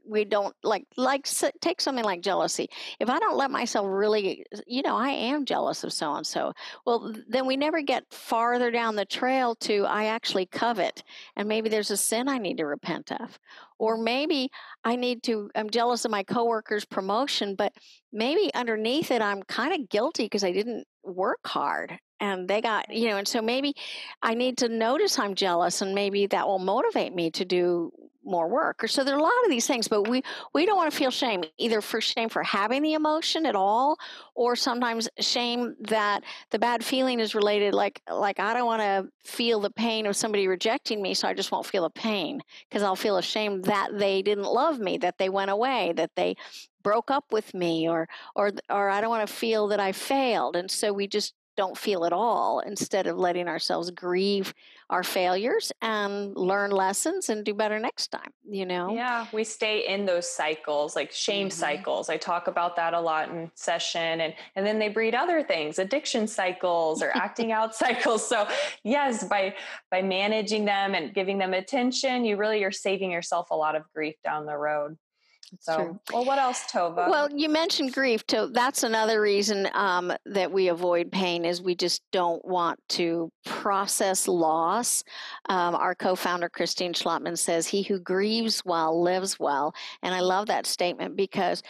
we 0.07 0.25
don't 0.25 0.55
like 0.63 0.87
like 0.97 1.29
take 1.61 1.81
something 1.81 2.05
like 2.05 2.21
jealousy. 2.21 2.69
If 3.01 3.11
i 3.11 3.19
don't 3.19 3.37
let 3.37 3.51
myself 3.51 3.87
really 3.89 4.45
you 4.67 4.83
know 4.83 4.97
i 4.97 5.09
am 5.09 5.45
jealous 5.45 5.85
of 5.85 5.93
so 5.93 6.15
and 6.15 6.27
so 6.27 6.53
well 6.87 7.15
then 7.29 7.47
we 7.47 7.57
never 7.57 7.83
get 7.83 8.05
farther 8.11 8.71
down 8.71 8.97
the 8.97 9.05
trail 9.05 9.55
to 9.57 9.85
i 9.85 10.05
actually 10.05 10.47
covet 10.47 11.03
and 11.37 11.49
maybe 11.49 11.69
there's 11.69 11.91
a 11.91 11.97
sin 11.97 12.29
i 12.29 12.39
need 12.39 12.59
to 12.59 12.67
repent 12.67 13.13
of. 13.13 13.39
Or 13.79 13.97
maybe 13.97 14.51
i 14.85 14.95
need 14.95 15.23
to 15.25 15.51
i'm 15.57 15.71
jealous 15.71 16.05
of 16.05 16.11
my 16.11 16.23
coworker's 16.23 16.85
promotion 16.85 17.55
but 17.57 17.73
maybe 18.13 18.53
underneath 18.55 19.11
it 19.11 19.23
i'm 19.23 19.43
kind 19.45 19.73
of 19.75 19.89
guilty 19.89 20.25
because 20.25 20.45
i 20.45 20.53
didn't 20.53 20.87
work 21.03 21.41
hard 21.45 21.99
and 22.21 22.47
they 22.47 22.61
got 22.61 22.89
you 22.95 23.09
know 23.09 23.17
and 23.17 23.27
so 23.27 23.43
maybe 23.43 23.75
i 24.23 24.35
need 24.35 24.57
to 24.59 24.69
notice 24.69 25.19
i'm 25.19 25.35
jealous 25.35 25.83
and 25.83 25.95
maybe 25.95 26.27
that 26.27 26.47
will 26.47 26.61
motivate 26.61 27.15
me 27.15 27.31
to 27.31 27.45
do 27.45 27.91
more 28.25 28.49
work 28.49 28.83
or 28.83 28.89
so 28.89 29.05
there 29.05 29.15
are 29.15 29.19
a 29.19 29.23
lot 29.23 29.33
of 29.45 29.51
these 29.51 29.67
things 29.67 29.89
but 29.89 30.09
we 30.09 30.23
we 30.55 30.67
don't 30.67 30.77
want 30.77 30.91
to 30.91 30.97
feel 30.97 31.11
shame 31.11 31.43
either 31.59 31.81
for 31.81 32.01
shame 32.01 32.29
for 32.29 32.43
having 32.43 32.83
the 32.83 32.95
emotion 32.95 33.47
at 33.47 33.57
all 33.57 33.99
or 34.35 34.55
sometimes 34.57 35.09
shame 35.19 35.75
that 35.81 36.23
the 36.51 36.59
bad 36.59 36.85
feeling 36.85 37.21
is 37.21 37.35
related 37.35 37.75
like 37.75 38.01
like 38.11 38.39
i 38.39 38.55
don't 38.55 38.67
want 38.67 38.83
to 38.83 39.09
feel 39.29 39.61
the 39.61 39.71
pain 39.71 40.07
of 40.07 40.17
somebody 40.17 40.47
rejecting 40.47 41.03
me 41.03 41.15
so 41.15 41.29
i 41.29 41.35
just 41.35 41.53
won't 41.53 41.67
feel 41.67 41.83
the 41.83 41.91
pain 41.91 42.41
because 42.69 42.83
i'll 42.83 42.97
feel 42.97 43.17
ashamed 43.17 43.65
that 43.65 43.89
they 43.99 44.23
didn't 44.23 44.45
love 44.45 44.79
me 44.79 44.99
that 44.99 45.19
they 45.19 45.29
went 45.29 45.51
away 45.51 45.93
that 45.97 46.11
they 46.17 46.35
broke 46.83 47.11
up 47.11 47.25
with 47.31 47.55
me 47.55 47.89
or 47.89 48.09
or 48.35 48.51
or 48.69 48.89
i 48.91 49.01
don't 49.01 49.11
want 49.11 49.27
to 49.27 49.33
feel 49.33 49.69
that 49.69 49.81
i 49.81 49.93
failed 49.93 50.57
and 50.57 50.71
so 50.71 50.93
we 50.93 51.07
just 51.07 51.35
don't 51.57 51.77
feel 51.77 52.05
at 52.05 52.13
all 52.13 52.61
instead 52.61 53.07
of 53.07 53.17
letting 53.17 53.49
ourselves 53.49 53.91
grieve 53.91 54.55
our 54.91 55.03
failures 55.03 55.73
and 55.81 56.37
learn 56.37 56.71
lessons 56.71 57.29
and 57.29 57.45
do 57.45 57.55
better 57.55 57.79
next 57.79 58.09
time 58.09 58.31
you 58.49 58.67
know? 58.67 58.95
Yeah 58.95 59.27
we 59.33 59.45
stay 59.45 59.87
in 59.87 60.05
those 60.05 60.31
cycles 60.31 60.95
like 60.97 61.13
shame 61.13 61.49
mm-hmm. 61.49 61.59
cycles. 61.59 62.09
I 62.09 62.17
talk 62.17 62.47
about 62.47 62.77
that 62.77 62.95
a 62.95 63.01
lot 63.01 63.31
in 63.31 63.51
session 63.55 64.21
and 64.21 64.35
and 64.57 64.67
then 64.67 64.79
they 64.79 64.89
breed 64.89 65.15
other 65.15 65.43
things 65.43 65.79
addiction 65.79 66.27
cycles 66.27 67.03
or 67.03 67.11
acting 67.17 67.53
out 67.59 67.75
cycles. 67.85 68.27
So 68.27 68.47
yes 68.85 69.25
by 69.25 69.55
by 69.91 70.03
managing 70.03 70.65
them 70.65 70.95
and 70.95 71.15
giving 71.15 71.39
them 71.39 71.55
attention 71.55 72.25
you 72.25 72.37
really 72.37 72.65
are 72.65 72.73
saving 72.73 73.11
yourself 73.11 73.51
a 73.51 73.57
lot 73.57 73.77
of 73.77 73.85
grief 73.95 74.17
down 74.25 74.47
the 74.47 74.57
road 74.57 74.97
so, 75.61 75.77
True. 75.77 76.01
well, 76.13 76.25
what 76.25 76.39
else, 76.39 76.65
Tova? 76.71 77.09
Well, 77.09 77.29
you 77.35 77.49
mentioned 77.49 77.93
grief. 77.93 78.25
So 78.29 78.47
that's 78.47 78.83
another 78.83 79.21
reason 79.21 79.69
um, 79.75 80.13
that 80.27 80.51
we 80.51 80.69
avoid 80.69 81.13
pain 81.13 81.45
is 81.45 81.61
we 81.61 81.75
just 81.75 82.03
don't 82.11 82.45
want 82.45 82.79
to 82.91 83.31
process 83.45 84.27
loss. 84.27 85.05
Um, 85.49 85.75
our 85.75 85.95
co-founder 85.95 86.49
Christine 86.49 86.95
Schlottman 86.95 87.39
says, 87.39 87.67
"He 87.67 87.83
who 87.83 87.99
grieves 87.99 88.65
well 88.65 89.01
lives 89.01 89.39
well," 89.39 89.75
and 90.03 90.15
I 90.15 90.21
love 90.21 90.47
that 90.47 90.67
statement 90.67 91.17
because. 91.17 91.63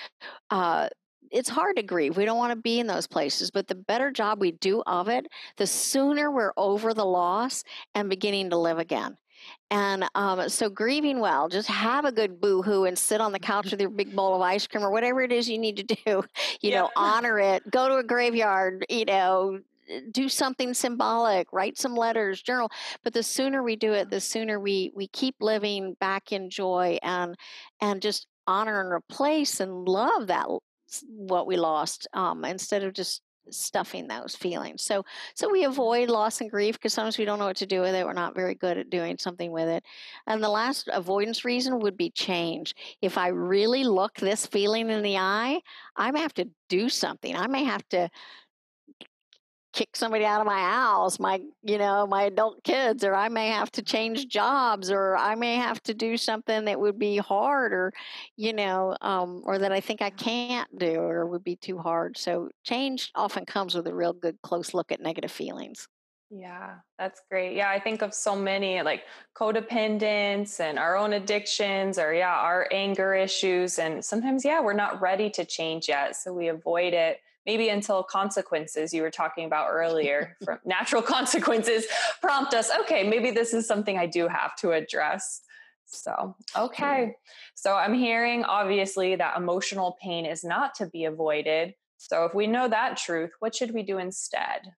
Uh, 0.51 0.89
it's 1.31 1.49
hard 1.49 1.77
to 1.77 1.83
grieve. 1.83 2.19
We 2.19 2.27
don't 2.27 2.37
want 2.37 2.51
to 2.51 2.61
be 2.61 2.79
in 2.79 2.87
those 2.87 3.07
places, 3.07 3.51
but 3.51 3.67
the 3.67 3.75
better 3.75 4.11
job 4.11 4.39
we 4.39 4.53
do 4.53 4.83
of 4.87 5.09
it, 5.09 5.27
the 5.57 5.67
sooner 5.67 6.31
we're 6.31 6.53
over 6.59 6.93
the 6.93 7.07
loss 7.07 7.65
and 7.95 8.11
beginning 8.11 8.51
to 8.51 8.59
live 8.59 8.79
again. 8.79 9.17
And 9.71 10.05
um, 10.15 10.49
so 10.49 10.69
grieving 10.69 11.21
well, 11.21 11.49
just 11.49 11.69
have 11.69 12.05
a 12.05 12.13
good 12.13 12.41
boo-hoo 12.41 12.85
and 12.85 12.99
sit 12.99 13.21
on 13.21 13.33
the 13.33 13.39
couch 13.39 13.71
with 13.71 13.81
your 13.81 13.91
big 13.91 14.15
bowl 14.15 14.35
of 14.35 14.43
ice 14.43 14.67
cream 14.67 14.85
or 14.85 14.91
whatever 14.91 15.23
it 15.23 15.33
is 15.33 15.49
you 15.49 15.59
need 15.59 15.77
to 15.77 15.97
do. 16.05 16.25
You 16.61 16.71
yeah. 16.71 16.83
know, 16.83 16.91
honor 16.97 17.39
it. 17.41 17.69
Go 17.71 17.89
to 17.89 17.97
a 17.97 18.05
graveyard. 18.05 18.85
You 18.89 19.05
know, 19.05 19.61
do 20.11 20.29
something 20.29 20.75
symbolic. 20.75 21.53
Write 21.53 21.79
some 21.79 21.97
letters. 21.97 22.43
Journal. 22.43 22.71
But 23.03 23.15
the 23.15 23.23
sooner 23.23 23.63
we 23.63 23.75
do 23.77 23.93
it, 23.93 24.11
the 24.11 24.21
sooner 24.21 24.61
we 24.61 24.93
we 24.95 25.09
keep 25.09 25.37
living 25.41 25.97
back 25.99 26.31
in 26.33 26.51
joy 26.51 26.99
and 27.03 27.35
and 27.81 28.01
just 28.01 28.27
honor 28.47 28.81
and 28.81 28.93
replace 28.93 29.61
and 29.61 29.89
love 29.89 30.29
that 30.29 30.47
what 31.07 31.47
we 31.47 31.57
lost 31.57 32.07
um, 32.13 32.45
instead 32.45 32.85
of 32.85 32.93
just 32.93 33.23
stuffing 33.51 34.07
those 34.07 34.35
feelings. 34.35 34.83
So 34.83 35.05
so 35.35 35.51
we 35.51 35.63
mm-hmm. 35.63 35.71
avoid 35.71 36.11
loss 36.11 36.41
and 36.41 36.51
grief 36.51 36.77
because 36.77 36.93
sometimes 36.93 37.19
we 37.19 37.25
don't 37.25 37.39
know 37.39 37.47
what 37.47 37.57
to 37.57 37.67
do 37.67 37.81
with 37.81 37.95
it. 37.95 38.05
We're 38.05 38.13
not 38.13 38.35
very 38.35 38.55
good 38.55 38.79
at 38.79 38.91
doing 38.91 39.19
something 39.19 39.51
with 39.51 39.69
it. 39.69 39.85
And 40.27 40.43
the 40.43 40.49
last 40.49 40.89
avoidance 40.93 41.45
reason 41.45 41.81
would 41.81 41.97
be 41.97 42.11
change. 42.11 42.75
If 43.01 43.19
I 43.19 43.29
really 43.29 43.85
look 43.85 44.15
this 44.17 44.47
feeling 44.47 44.91
in 44.91 45.03
the 45.03 45.17
eye, 45.17 45.61
I 45.97 46.11
may 46.11 46.21
have 46.21 46.35
to 46.35 46.49
do 46.69 46.89
something. 46.89 47.37
I 47.37 47.47
may 47.47 47.65
have 47.65 47.87
to 47.91 48.09
kick 49.73 49.97
somebody 49.97 50.25
out 50.25 50.41
of 50.41 50.47
my 50.47 50.61
house, 50.61 51.19
my 51.19 51.43
you 51.63 51.79
know, 51.79 52.07
my 52.07 52.25
adult 52.25 52.63
kids, 52.65 53.05
or 53.05 53.15
I 53.15 53.29
may 53.29 53.49
have 53.49 53.71
to 53.73 53.83
change 53.83 54.29
jobs, 54.29 54.91
or 54.91 55.17
I 55.17 55.35
may 55.35 55.57
have 55.57 55.83
to 55.85 55.95
do 55.95 56.17
something 56.17 56.65
that 56.67 56.81
would 56.81 56.99
be 56.99 57.17
hard, 57.19 57.73
or 57.73 57.93
you 58.37 58.53
know, 58.53 58.97
um, 59.01 59.43
or 59.45 59.59
that 59.59 59.73
I 59.73 59.81
think 59.81 60.03
I 60.03 60.11
can't 60.11 60.77
do, 60.79 61.01
or 61.01 61.27
would 61.27 61.45
be 61.45 61.57
too 61.57 61.79
hard. 61.79 62.17
So 62.17 62.51
change 62.65 63.11
often 63.15 63.47
comes 63.47 63.75
with 63.75 63.87
a 63.87 63.95
real 63.95 64.13
good 64.13 64.41
close 64.43 64.75
look 64.75 64.93
at 64.93 65.01
negative 65.01 65.33
feelings. 65.33 65.89
Yeah, 66.31 66.79
that's 66.99 67.21
great. 67.31 67.55
Yeah, 67.55 67.69
I 67.69 67.79
think 67.79 68.01
of 68.01 68.15
so 68.15 68.35
many 68.35 68.81
like 68.81 69.05
codependence 69.37 70.61
and 70.61 70.79
our 70.79 70.97
own 70.97 71.13
addictions 71.13 71.99
or 71.99 72.15
yeah, 72.15 72.35
our 72.35 72.67
anger 72.73 73.13
issues 73.13 73.79
and 73.79 74.03
sometimes 74.03 74.43
yeah, 74.43 74.61
we're 74.61 74.73
not 74.73 75.03
ready 75.03 75.29
to 75.31 75.45
change 75.45 75.89
yet, 75.89 76.17
so 76.17 76.33
we 76.33 76.49
avoid 76.49 76.95
it 76.95 77.21
maybe 77.47 77.69
until 77.69 78.03
consequences 78.03 78.93
you 78.93 79.03
were 79.03 79.11
talking 79.11 79.45
about 79.45 79.69
earlier 79.71 80.37
from 80.45 80.59
natural 80.65 81.03
consequences 81.03 81.87
prompt 82.21 82.55
us 82.55 82.71
okay 82.81 83.09
maybe 83.09 83.31
this 83.31 83.53
is 83.53 83.67
something 83.67 83.99
i 83.99 84.07
do 84.07 84.29
have 84.29 84.55
to 84.57 84.73
address. 84.73 85.43
So 85.85 86.37
okay. 86.57 87.15
So 87.55 87.75
i'm 87.75 87.95
hearing 87.95 88.45
obviously 88.45 89.17
that 89.17 89.37
emotional 89.37 89.99
pain 90.03 90.25
is 90.25 90.43
not 90.45 90.75
to 90.77 90.87
be 90.87 91.05
avoided. 91.05 91.75
So 91.99 92.25
if 92.25 92.35
we 92.35 92.47
know 92.47 92.69
that 92.69 92.97
truth 92.97 93.31
what 93.41 93.55
should 93.55 93.73
we 93.73 93.83
do 93.83 93.99
instead? 93.99 94.73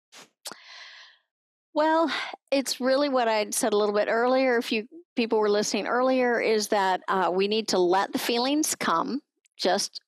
Well 1.72 2.10
it's 2.50 2.80
really 2.80 3.08
what 3.08 3.28
i 3.28 3.50
said 3.50 3.72
a 3.72 3.76
little 3.76 3.94
bit 3.94 4.08
earlier 4.08 4.58
if 4.58 4.72
you 4.72 4.88
people 5.16 5.38
were 5.38 5.50
listening 5.50 5.86
earlier 5.86 6.40
is 6.40 6.68
that 6.68 7.00
uh, 7.08 7.30
we 7.32 7.46
need 7.46 7.68
to 7.68 7.78
let 7.78 8.12
the 8.12 8.18
feelings 8.18 8.74
come 8.74 9.20
just 9.56 10.00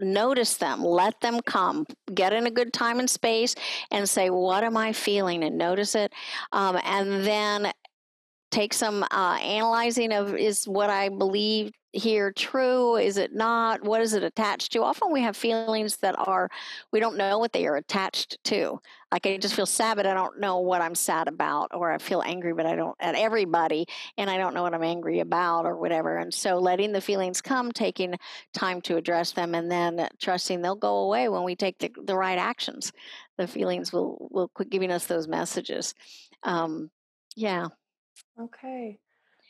notice 0.00 0.56
them. 0.56 0.82
Let 0.82 1.20
them 1.20 1.40
come. 1.40 1.86
Get 2.14 2.32
in 2.32 2.46
a 2.46 2.50
good 2.50 2.72
time 2.72 2.98
and 2.98 3.08
space 3.08 3.54
and 3.90 4.08
say 4.08 4.30
what 4.30 4.64
am 4.64 4.76
i 4.76 4.92
feeling? 4.92 5.44
and 5.44 5.58
notice 5.58 5.94
it. 5.94 6.12
Um, 6.52 6.78
and 6.84 7.24
then 7.24 7.72
take 8.50 8.72
some 8.72 9.02
uh, 9.02 9.38
analyzing 9.42 10.12
of 10.12 10.34
is 10.34 10.66
what 10.66 10.90
I 10.90 11.08
believe 11.08 11.72
here 11.92 12.32
true? 12.32 12.96
Is 12.96 13.16
it 13.16 13.34
not? 13.34 13.82
What 13.82 14.02
is 14.02 14.12
it 14.12 14.22
attached 14.22 14.72
to? 14.72 14.82
Often 14.82 15.12
we 15.12 15.22
have 15.22 15.36
feelings 15.36 15.96
that 15.98 16.14
are, 16.18 16.50
we 16.92 17.00
don't 17.00 17.16
know 17.16 17.38
what 17.38 17.52
they 17.52 17.66
are 17.66 17.76
attached 17.76 18.38
to. 18.44 18.78
Like 19.10 19.26
I 19.26 19.38
just 19.38 19.54
feel 19.54 19.66
sad, 19.66 19.96
but 19.96 20.06
I 20.06 20.12
don't 20.12 20.38
know 20.38 20.58
what 20.58 20.82
I'm 20.82 20.94
sad 20.94 21.28
about, 21.28 21.70
or 21.72 21.90
I 21.90 21.98
feel 21.98 22.22
angry, 22.24 22.52
but 22.52 22.66
I 22.66 22.76
don't 22.76 22.94
at 23.00 23.14
everybody, 23.14 23.86
and 24.18 24.28
I 24.28 24.36
don't 24.36 24.52
know 24.52 24.62
what 24.62 24.74
I'm 24.74 24.82
angry 24.82 25.20
about, 25.20 25.64
or 25.64 25.78
whatever. 25.78 26.18
And 26.18 26.32
so 26.32 26.58
letting 26.58 26.92
the 26.92 27.00
feelings 27.00 27.40
come, 27.40 27.72
taking 27.72 28.14
time 28.52 28.82
to 28.82 28.96
address 28.96 29.32
them, 29.32 29.54
and 29.54 29.70
then 29.70 30.08
trusting 30.20 30.60
they'll 30.60 30.76
go 30.76 30.98
away 30.98 31.30
when 31.30 31.42
we 31.42 31.56
take 31.56 31.78
the, 31.78 31.90
the 32.04 32.16
right 32.16 32.38
actions. 32.38 32.92
The 33.38 33.46
feelings 33.46 33.92
will 33.92 34.28
will 34.30 34.48
quit 34.48 34.68
giving 34.68 34.90
us 34.90 35.06
those 35.06 35.26
messages. 35.26 35.94
Um, 36.42 36.90
yeah. 37.34 37.68
Okay. 38.40 38.98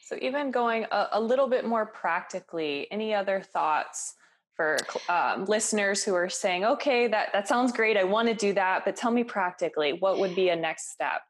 So, 0.05 0.17
even 0.23 0.51
going 0.51 0.87
a, 0.91 1.09
a 1.13 1.21
little 1.21 1.49
bit 1.49 1.67
more 1.67 1.87
practically, 1.87 2.87
any 2.91 3.15
other 3.15 3.41
thoughts 3.41 4.15
for 4.55 4.79
um, 5.09 5.45
listeners 5.45 6.03
who 6.03 6.15
are 6.15 6.29
saying, 6.29 6.65
okay, 6.65 7.07
that, 7.09 7.29
that 7.33 7.47
sounds 7.47 7.73
great. 7.73 7.97
I 7.97 8.05
want 8.05 8.29
to 8.29 8.35
do 8.35 8.53
that, 8.55 8.85
but 8.85 8.97
tell 8.97 9.11
me 9.11 9.23
practically, 9.23 9.93
what 9.93 10.19
would 10.19 10.35
be 10.35 10.49
a 10.49 10.57
next 10.57 10.91
step? 10.93 11.21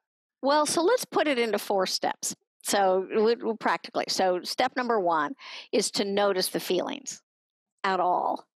Well, 0.42 0.64
so 0.64 0.82
let's 0.82 1.04
put 1.04 1.26
it 1.26 1.38
into 1.38 1.58
four 1.58 1.86
steps. 1.86 2.34
So, 2.62 3.06
practically. 3.60 4.04
So, 4.08 4.40
step 4.44 4.72
number 4.76 5.00
one 5.00 5.32
is 5.72 5.90
to 5.92 6.04
notice 6.04 6.48
the 6.48 6.60
feelings 6.60 7.20
at 7.84 8.00
all. 8.00 8.46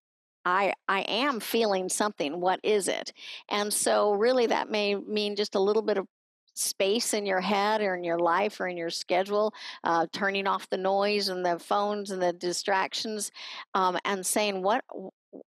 I 0.45 0.73
I 0.87 1.01
am 1.01 1.39
feeling 1.39 1.89
something. 1.89 2.39
What 2.39 2.59
is 2.63 2.87
it? 2.87 3.13
And 3.49 3.73
so 3.73 4.11
really 4.13 4.47
that 4.47 4.69
may 4.69 4.95
mean 4.95 5.35
just 5.35 5.55
a 5.55 5.59
little 5.59 5.81
bit 5.81 5.97
of 5.97 6.07
space 6.53 7.13
in 7.13 7.25
your 7.25 7.41
head 7.41 7.81
or 7.81 7.95
in 7.95 8.03
your 8.03 8.19
life 8.19 8.59
or 8.59 8.67
in 8.67 8.77
your 8.77 8.89
schedule, 8.89 9.53
uh, 9.83 10.07
turning 10.11 10.47
off 10.47 10.69
the 10.69 10.77
noise 10.77 11.29
and 11.29 11.45
the 11.45 11.59
phones 11.59 12.11
and 12.11 12.21
the 12.21 12.33
distractions, 12.33 13.31
um, 13.73 13.97
and 14.05 14.25
saying, 14.25 14.61
What 14.61 14.83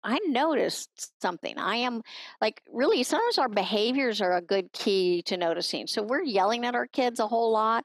I 0.03 0.19
noticed 0.27 1.13
something. 1.23 1.57
I 1.59 1.77
am 1.77 2.03
like 2.41 2.63
really 2.73 3.03
sometimes 3.03 3.39
our 3.39 3.49
behaviors 3.49 4.21
are 4.21 4.37
a 4.37 4.43
good 4.43 4.73
key 4.73 5.23
to 5.27 5.37
noticing. 5.37 5.87
So 5.87 6.03
we're 6.03 6.23
yelling 6.23 6.65
at 6.67 6.75
our 6.75 6.87
kids 6.87 7.21
a 7.21 7.27
whole 7.27 7.53
lot. 7.53 7.85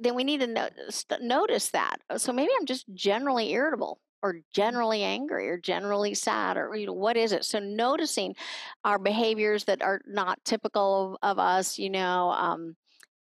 Then 0.00 0.14
we 0.14 0.24
need 0.24 0.40
to 0.40 0.74
notice 1.20 1.70
that. 1.70 1.96
So 2.16 2.32
maybe 2.32 2.50
I'm 2.58 2.66
just 2.66 2.86
generally 2.94 3.52
irritable 3.52 4.00
or 4.22 4.36
generally 4.52 5.02
angry 5.02 5.48
or 5.48 5.58
generally 5.58 6.14
sad 6.14 6.56
or 6.56 6.74
you 6.76 6.86
know 6.86 6.92
what 6.92 7.16
is 7.16 7.32
it? 7.32 7.44
So 7.44 7.58
noticing 7.58 8.34
our 8.84 8.98
behaviors 8.98 9.64
that 9.64 9.82
are 9.82 10.00
not 10.06 10.38
typical 10.44 11.18
of, 11.22 11.38
of 11.38 11.38
us 11.38 11.78
you 11.78 11.90
know 11.90 12.30
um, 12.30 12.76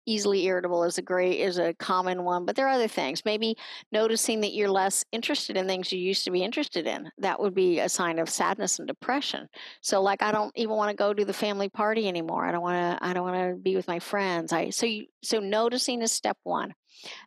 easily 0.07 0.45
irritable 0.45 0.83
is 0.83 0.97
a 0.97 1.01
great 1.01 1.39
is 1.39 1.59
a 1.59 1.73
common 1.75 2.23
one 2.23 2.45
but 2.45 2.55
there 2.55 2.67
are 2.67 2.73
other 2.73 2.87
things. 2.87 3.23
Maybe 3.25 3.55
noticing 3.91 4.41
that 4.41 4.53
you're 4.53 4.69
less 4.69 5.05
interested 5.11 5.57
in 5.57 5.67
things 5.67 5.91
you 5.91 5.99
used 5.99 6.25
to 6.25 6.31
be 6.31 6.43
interested 6.43 6.87
in 6.87 7.09
that 7.19 7.39
would 7.39 7.53
be 7.53 7.79
a 7.79 7.89
sign 7.89 8.19
of 8.19 8.29
sadness 8.29 8.79
and 8.79 8.87
depression. 8.87 9.47
So 9.81 10.01
like 10.01 10.21
i 10.21 10.31
don't 10.31 10.51
even 10.55 10.75
want 10.75 10.89
to 10.91 10.95
go 10.95 11.13
to 11.13 11.25
the 11.25 11.33
family 11.33 11.69
party 11.69 12.07
anymore. 12.07 12.45
I 12.45 12.51
don't 12.51 12.61
want 12.61 12.99
to 12.99 13.05
i 13.05 13.13
don't 13.13 13.25
want 13.25 13.55
to 13.55 13.55
be 13.61 13.75
with 13.75 13.87
my 13.87 13.99
friends. 13.99 14.53
I 14.53 14.69
so 14.69 14.85
you 14.85 15.05
so 15.23 15.39
noticing 15.39 16.01
is 16.01 16.11
step 16.11 16.37
one 16.43 16.73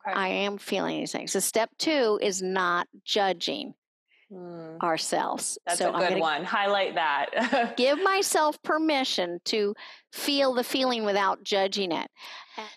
okay. 0.07 0.19
i 0.19 0.29
am 0.29 0.59
feeling 0.59 0.99
these 0.99 1.13
things 1.13 1.33
so 1.33 1.41
step 1.41 1.71
two 1.79 2.19
is 2.23 2.43
not 2.43 2.87
judging 3.05 3.75
Mm. 4.33 4.81
ourselves. 4.81 5.59
That's 5.67 5.79
so 5.79 5.95
a 5.95 6.09
good 6.09 6.19
one. 6.19 6.45
Highlight 6.45 6.95
that. 6.95 7.75
give 7.77 8.03
myself 8.03 8.61
permission 8.63 9.39
to 9.45 9.75
feel 10.13 10.55
the 10.55 10.65
feeling 10.65 11.05
without 11.05 11.45
judging 11.45 11.93
it. 11.93 12.11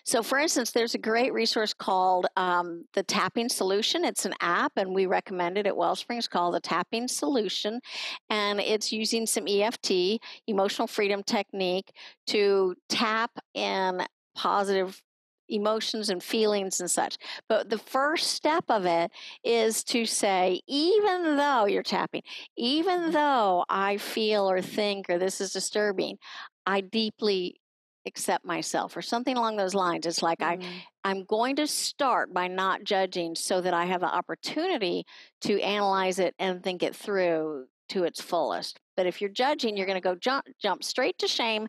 So, 0.04 0.22
for 0.22 0.38
instance, 0.38 0.72
there's 0.72 0.94
a 0.94 0.98
great 0.98 1.32
resource 1.32 1.72
called 1.72 2.26
um, 2.36 2.84
the 2.94 3.02
Tapping 3.02 3.48
Solution. 3.48 4.04
It's 4.04 4.24
an 4.24 4.34
app, 4.40 4.72
and 4.76 4.94
we 4.94 5.06
recommend 5.06 5.56
it 5.56 5.66
at 5.66 5.76
Wellspring. 5.76 6.18
It's 6.18 6.28
called 6.28 6.54
the 6.54 6.60
Tapping 6.60 7.08
Solution, 7.08 7.80
and 8.28 8.60
it's 8.60 8.92
using 8.92 9.26
some 9.26 9.46
EFT, 9.48 10.20
emotional 10.48 10.86
freedom 10.86 11.22
technique, 11.22 11.92
to 12.28 12.74
tap 12.88 13.30
in 13.54 14.02
positive 14.34 15.00
emotions 15.48 16.10
and 16.10 16.22
feelings 16.22 16.80
and 16.80 16.90
such. 16.90 17.16
But 17.48 17.70
the 17.70 17.78
first 17.78 18.28
step 18.28 18.64
of 18.68 18.86
it 18.86 19.10
is 19.44 19.82
to 19.84 20.04
say, 20.04 20.60
even 20.66 21.36
though 21.36 21.66
you're 21.66 21.82
tapping, 21.82 22.22
even 22.56 23.00
mm-hmm. 23.00 23.10
though 23.12 23.64
I 23.68 23.96
feel 23.96 24.50
or 24.50 24.60
think 24.60 25.08
or 25.08 25.18
this 25.18 25.40
is 25.40 25.52
disturbing, 25.52 26.18
I 26.66 26.80
deeply 26.82 27.60
accept 28.08 28.44
myself 28.44 28.96
or 28.96 29.02
something 29.02 29.36
along 29.36 29.56
those 29.56 29.74
lines 29.74 30.06
it's 30.06 30.22
like 30.22 30.38
mm-hmm. 30.38 30.62
i 31.04 31.10
i'm 31.10 31.24
going 31.24 31.54
to 31.54 31.66
start 31.66 32.32
by 32.32 32.48
not 32.48 32.82
judging 32.82 33.34
so 33.34 33.60
that 33.60 33.74
i 33.74 33.84
have 33.84 34.02
an 34.02 34.08
opportunity 34.08 35.04
to 35.40 35.60
analyze 35.60 36.18
it 36.18 36.34
and 36.38 36.62
think 36.62 36.82
it 36.82 36.96
through 36.96 37.66
to 37.88 38.04
its 38.04 38.20
fullest 38.20 38.80
but 38.96 39.06
if 39.06 39.20
you're 39.20 39.30
judging 39.30 39.76
you're 39.76 39.86
going 39.86 40.00
to 40.00 40.00
go 40.00 40.14
jump 40.14 40.44
jump 40.60 40.82
straight 40.82 41.16
to 41.18 41.28
shame 41.28 41.66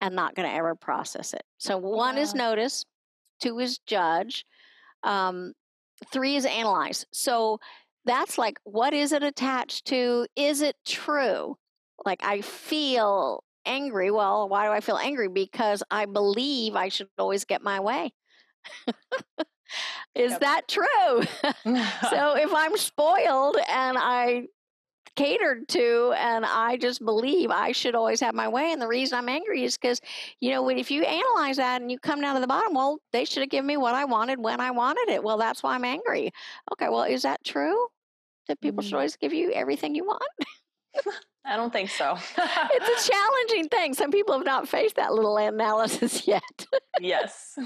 and 0.00 0.14
not 0.14 0.34
going 0.34 0.48
to 0.48 0.54
ever 0.54 0.74
process 0.74 1.34
it 1.34 1.42
so 1.58 1.76
one 1.76 2.16
is 2.16 2.34
notice 2.34 2.84
two 3.40 3.58
is 3.58 3.78
judge, 3.86 4.44
um, 5.02 5.52
three 6.12 6.36
is 6.36 6.46
analyze. 6.46 7.06
So 7.12 7.58
that's 8.04 8.38
like, 8.38 8.58
what 8.64 8.94
is 8.94 9.12
it 9.12 9.22
attached 9.22 9.86
to? 9.86 10.26
Is 10.36 10.62
it 10.62 10.76
true? 10.86 11.56
Like, 12.04 12.20
I 12.24 12.40
feel 12.40 13.44
angry. 13.66 14.10
Well, 14.10 14.48
why 14.48 14.66
do 14.66 14.72
I 14.72 14.80
feel 14.80 14.96
angry? 14.96 15.28
Because 15.28 15.82
I 15.90 16.06
believe 16.06 16.74
I 16.74 16.88
should 16.88 17.08
always 17.18 17.44
get 17.44 17.62
my 17.62 17.80
way. 17.80 18.12
is 20.14 20.32
yep. 20.32 20.40
that 20.40 20.68
true? 20.68 20.86
so 22.10 22.36
if 22.36 22.52
I'm 22.54 22.76
spoiled 22.76 23.56
and 23.68 23.96
I 23.98 24.46
catered 25.20 25.68
to 25.68 26.14
and 26.16 26.46
i 26.46 26.78
just 26.78 27.04
believe 27.04 27.50
i 27.50 27.72
should 27.72 27.94
always 27.94 28.20
have 28.20 28.34
my 28.34 28.48
way 28.48 28.72
and 28.72 28.80
the 28.80 28.86
reason 28.88 29.18
i'm 29.18 29.28
angry 29.28 29.64
is 29.64 29.76
because 29.76 30.00
you 30.40 30.50
know 30.50 30.66
if 30.70 30.90
you 30.90 31.02
analyze 31.02 31.58
that 31.58 31.82
and 31.82 31.90
you 31.90 31.98
come 31.98 32.22
down 32.22 32.34
to 32.34 32.40
the 32.40 32.46
bottom 32.46 32.72
well 32.72 32.98
they 33.12 33.26
should 33.26 33.42
have 33.42 33.50
given 33.50 33.66
me 33.66 33.76
what 33.76 33.94
i 33.94 34.04
wanted 34.04 34.38
when 34.38 34.60
i 34.60 34.70
wanted 34.70 35.08
it 35.08 35.22
well 35.22 35.36
that's 35.36 35.62
why 35.62 35.74
i'm 35.74 35.84
angry 35.84 36.30
okay 36.72 36.88
well 36.88 37.02
is 37.02 37.22
that 37.22 37.42
true 37.44 37.86
that 38.48 38.58
people 38.62 38.80
mm-hmm. 38.82 38.88
should 38.88 38.94
always 38.94 39.16
give 39.16 39.34
you 39.34 39.52
everything 39.52 39.94
you 39.94 40.06
want 40.06 40.22
I 41.42 41.56
don't 41.56 41.72
think 41.72 41.88
so. 41.88 42.18
it's 42.38 43.08
a 43.08 43.10
challenging 43.10 43.68
thing. 43.70 43.94
Some 43.94 44.10
people 44.10 44.34
have 44.34 44.44
not 44.44 44.68
faced 44.68 44.96
that 44.96 45.14
little 45.14 45.38
analysis 45.38 46.26
yet. 46.28 46.42
yes. 47.00 47.58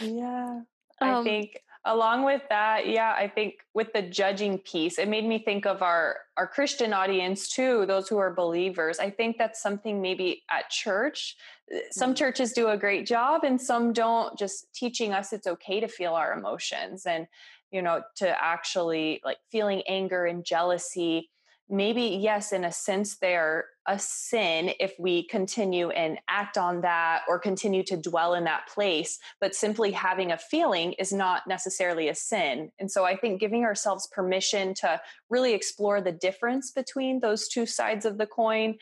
yeah. 0.00 0.60
Um, 1.00 1.10
I 1.10 1.22
think 1.24 1.58
along 1.86 2.24
with 2.24 2.42
that 2.48 2.86
yeah 2.86 3.14
i 3.18 3.28
think 3.28 3.56
with 3.74 3.92
the 3.92 4.02
judging 4.02 4.58
piece 4.58 4.98
it 4.98 5.08
made 5.08 5.24
me 5.24 5.38
think 5.38 5.66
of 5.66 5.82
our 5.82 6.16
our 6.36 6.46
christian 6.46 6.92
audience 6.92 7.48
too 7.48 7.84
those 7.86 8.08
who 8.08 8.16
are 8.16 8.32
believers 8.32 8.98
i 8.98 9.10
think 9.10 9.36
that's 9.36 9.62
something 9.62 10.00
maybe 10.00 10.42
at 10.50 10.68
church 10.70 11.36
uh, 11.74 11.78
some 11.90 12.10
mm-hmm. 12.10 12.16
churches 12.16 12.52
do 12.52 12.68
a 12.68 12.76
great 12.76 13.06
job 13.06 13.44
and 13.44 13.60
some 13.60 13.92
don't 13.92 14.38
just 14.38 14.72
teaching 14.74 15.12
us 15.12 15.32
it's 15.32 15.46
okay 15.46 15.80
to 15.80 15.88
feel 15.88 16.14
our 16.14 16.32
emotions 16.32 17.06
and 17.06 17.26
you 17.70 17.82
know 17.82 18.02
to 18.16 18.42
actually 18.42 19.20
like 19.24 19.38
feeling 19.50 19.82
anger 19.86 20.24
and 20.24 20.44
jealousy 20.44 21.30
maybe 21.68 22.02
yes 22.02 22.52
in 22.52 22.64
a 22.64 22.72
sense 22.72 23.16
they're 23.16 23.66
a 23.86 23.98
sin 23.98 24.70
if 24.80 24.94
we 24.98 25.26
continue 25.26 25.90
and 25.90 26.18
act 26.28 26.56
on 26.56 26.80
that 26.80 27.22
or 27.28 27.38
continue 27.38 27.82
to 27.82 27.96
dwell 27.96 28.34
in 28.34 28.44
that 28.44 28.66
place 28.68 29.18
but 29.40 29.54
simply 29.54 29.90
having 29.90 30.32
a 30.32 30.38
feeling 30.38 30.92
is 30.94 31.12
not 31.12 31.42
necessarily 31.46 32.08
a 32.08 32.14
sin 32.14 32.70
and 32.78 32.90
so 32.90 33.04
i 33.04 33.16
think 33.16 33.40
giving 33.40 33.64
ourselves 33.64 34.08
permission 34.12 34.72
to 34.74 35.00
really 35.28 35.52
explore 35.52 36.00
the 36.00 36.12
difference 36.12 36.70
between 36.70 37.20
those 37.20 37.48
two 37.48 37.66
sides 37.66 38.04
of 38.04 38.18
the 38.18 38.26
coin 38.26 38.76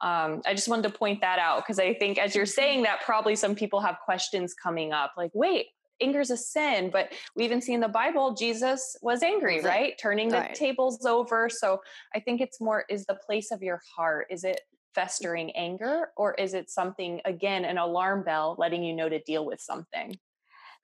um, 0.00 0.40
i 0.46 0.54
just 0.54 0.68
wanted 0.68 0.82
to 0.82 0.98
point 0.98 1.20
that 1.20 1.38
out 1.38 1.62
because 1.62 1.78
i 1.78 1.92
think 1.94 2.18
as 2.18 2.34
you're 2.34 2.44
mm-hmm. 2.44 2.50
saying 2.50 2.82
that 2.82 3.00
probably 3.04 3.36
some 3.36 3.54
people 3.54 3.80
have 3.80 3.96
questions 4.04 4.54
coming 4.54 4.92
up 4.92 5.12
like 5.16 5.30
wait 5.34 5.66
anger 6.00 6.20
is 6.20 6.30
a 6.30 6.36
sin 6.36 6.90
but 6.90 7.12
we 7.34 7.44
even 7.44 7.60
see 7.60 7.72
in 7.72 7.80
the 7.80 7.88
bible 7.88 8.34
jesus 8.34 8.96
was 9.02 9.22
angry 9.22 9.60
right 9.60 9.94
turning 10.00 10.28
the 10.28 10.38
right. 10.38 10.54
tables 10.54 11.04
over 11.06 11.48
so 11.48 11.80
i 12.14 12.20
think 12.20 12.40
it's 12.40 12.60
more 12.60 12.84
is 12.88 13.04
the 13.06 13.18
place 13.26 13.50
of 13.50 13.62
your 13.62 13.80
heart 13.96 14.26
is 14.30 14.44
it 14.44 14.60
festering 14.94 15.50
anger 15.52 16.08
or 16.16 16.34
is 16.34 16.54
it 16.54 16.70
something 16.70 17.20
again 17.24 17.64
an 17.64 17.78
alarm 17.78 18.22
bell 18.24 18.56
letting 18.58 18.82
you 18.82 18.94
know 18.94 19.08
to 19.08 19.20
deal 19.20 19.44
with 19.44 19.60
something 19.60 20.16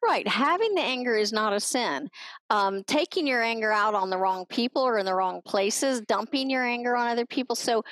Right. 0.04 0.26
Having 0.26 0.74
the 0.74 0.82
anger 0.82 1.14
is 1.14 1.32
not 1.32 1.52
a 1.52 1.60
sin. 1.60 2.10
Um, 2.50 2.82
taking 2.84 3.24
your 3.24 3.40
anger 3.40 3.70
out 3.70 3.94
on 3.94 4.10
the 4.10 4.18
wrong 4.18 4.46
people 4.46 4.82
or 4.82 4.98
in 4.98 5.06
the 5.06 5.14
wrong 5.14 5.42
places, 5.44 6.00
dumping 6.00 6.50
your 6.50 6.64
anger 6.64 6.96
on 6.96 7.08
other 7.08 7.24
people. 7.24 7.54
So, 7.54 7.84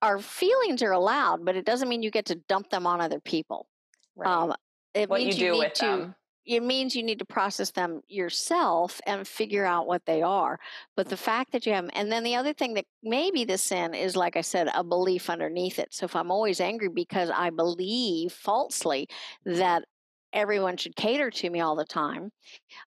our 0.00 0.20
feelings 0.20 0.82
are 0.82 0.92
allowed, 0.92 1.44
but 1.44 1.56
it 1.56 1.64
doesn't 1.64 1.88
mean 1.88 2.02
you 2.02 2.10
get 2.12 2.26
to 2.26 2.36
dump 2.48 2.70
them 2.70 2.86
on 2.86 3.00
other 3.00 3.18
people. 3.18 3.66
Right. 4.14 4.30
Um, 4.30 4.54
it 4.94 5.08
what 5.08 5.20
means 5.20 5.38
you, 5.38 5.52
do 5.52 5.58
with 5.58 5.72
to, 5.74 5.84
them 5.84 6.14
it 6.46 6.62
means 6.62 6.94
you 6.94 7.02
need 7.02 7.18
to 7.18 7.24
process 7.24 7.70
them 7.70 8.00
yourself 8.08 9.00
and 9.06 9.26
figure 9.26 9.64
out 9.64 9.86
what 9.86 10.04
they 10.06 10.22
are. 10.22 10.58
But 10.94 11.08
the 11.08 11.16
fact 11.16 11.52
that 11.52 11.66
you 11.66 11.72
have, 11.72 11.90
and 11.94 12.10
then 12.10 12.22
the 12.22 12.36
other 12.36 12.52
thing 12.52 12.74
that 12.74 12.86
may 13.02 13.30
be 13.30 13.44
the 13.44 13.58
sin 13.58 13.94
is, 13.94 14.16
like 14.16 14.36
I 14.36 14.42
said, 14.42 14.68
a 14.72 14.84
belief 14.84 15.28
underneath 15.28 15.78
it. 15.78 15.92
So 15.92 16.04
if 16.04 16.14
I'm 16.14 16.30
always 16.30 16.60
angry 16.60 16.88
because 16.88 17.30
I 17.30 17.50
believe 17.50 18.32
falsely 18.32 19.08
that 19.44 19.84
everyone 20.32 20.76
should 20.76 20.94
cater 20.94 21.30
to 21.30 21.50
me 21.50 21.60
all 21.60 21.74
the 21.74 21.84
time, 21.84 22.30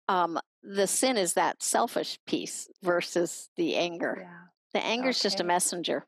um, 0.07 0.39
the 0.63 0.87
sin 0.87 1.17
is 1.17 1.33
that 1.33 1.61
selfish 1.61 2.17
piece 2.25 2.69
versus 2.81 3.49
the 3.57 3.75
anger. 3.75 4.19
Yeah. 4.21 4.37
The 4.73 4.85
anger 4.85 5.09
is 5.09 5.17
okay. 5.17 5.23
just 5.23 5.39
a 5.39 5.43
messenger. 5.45 6.05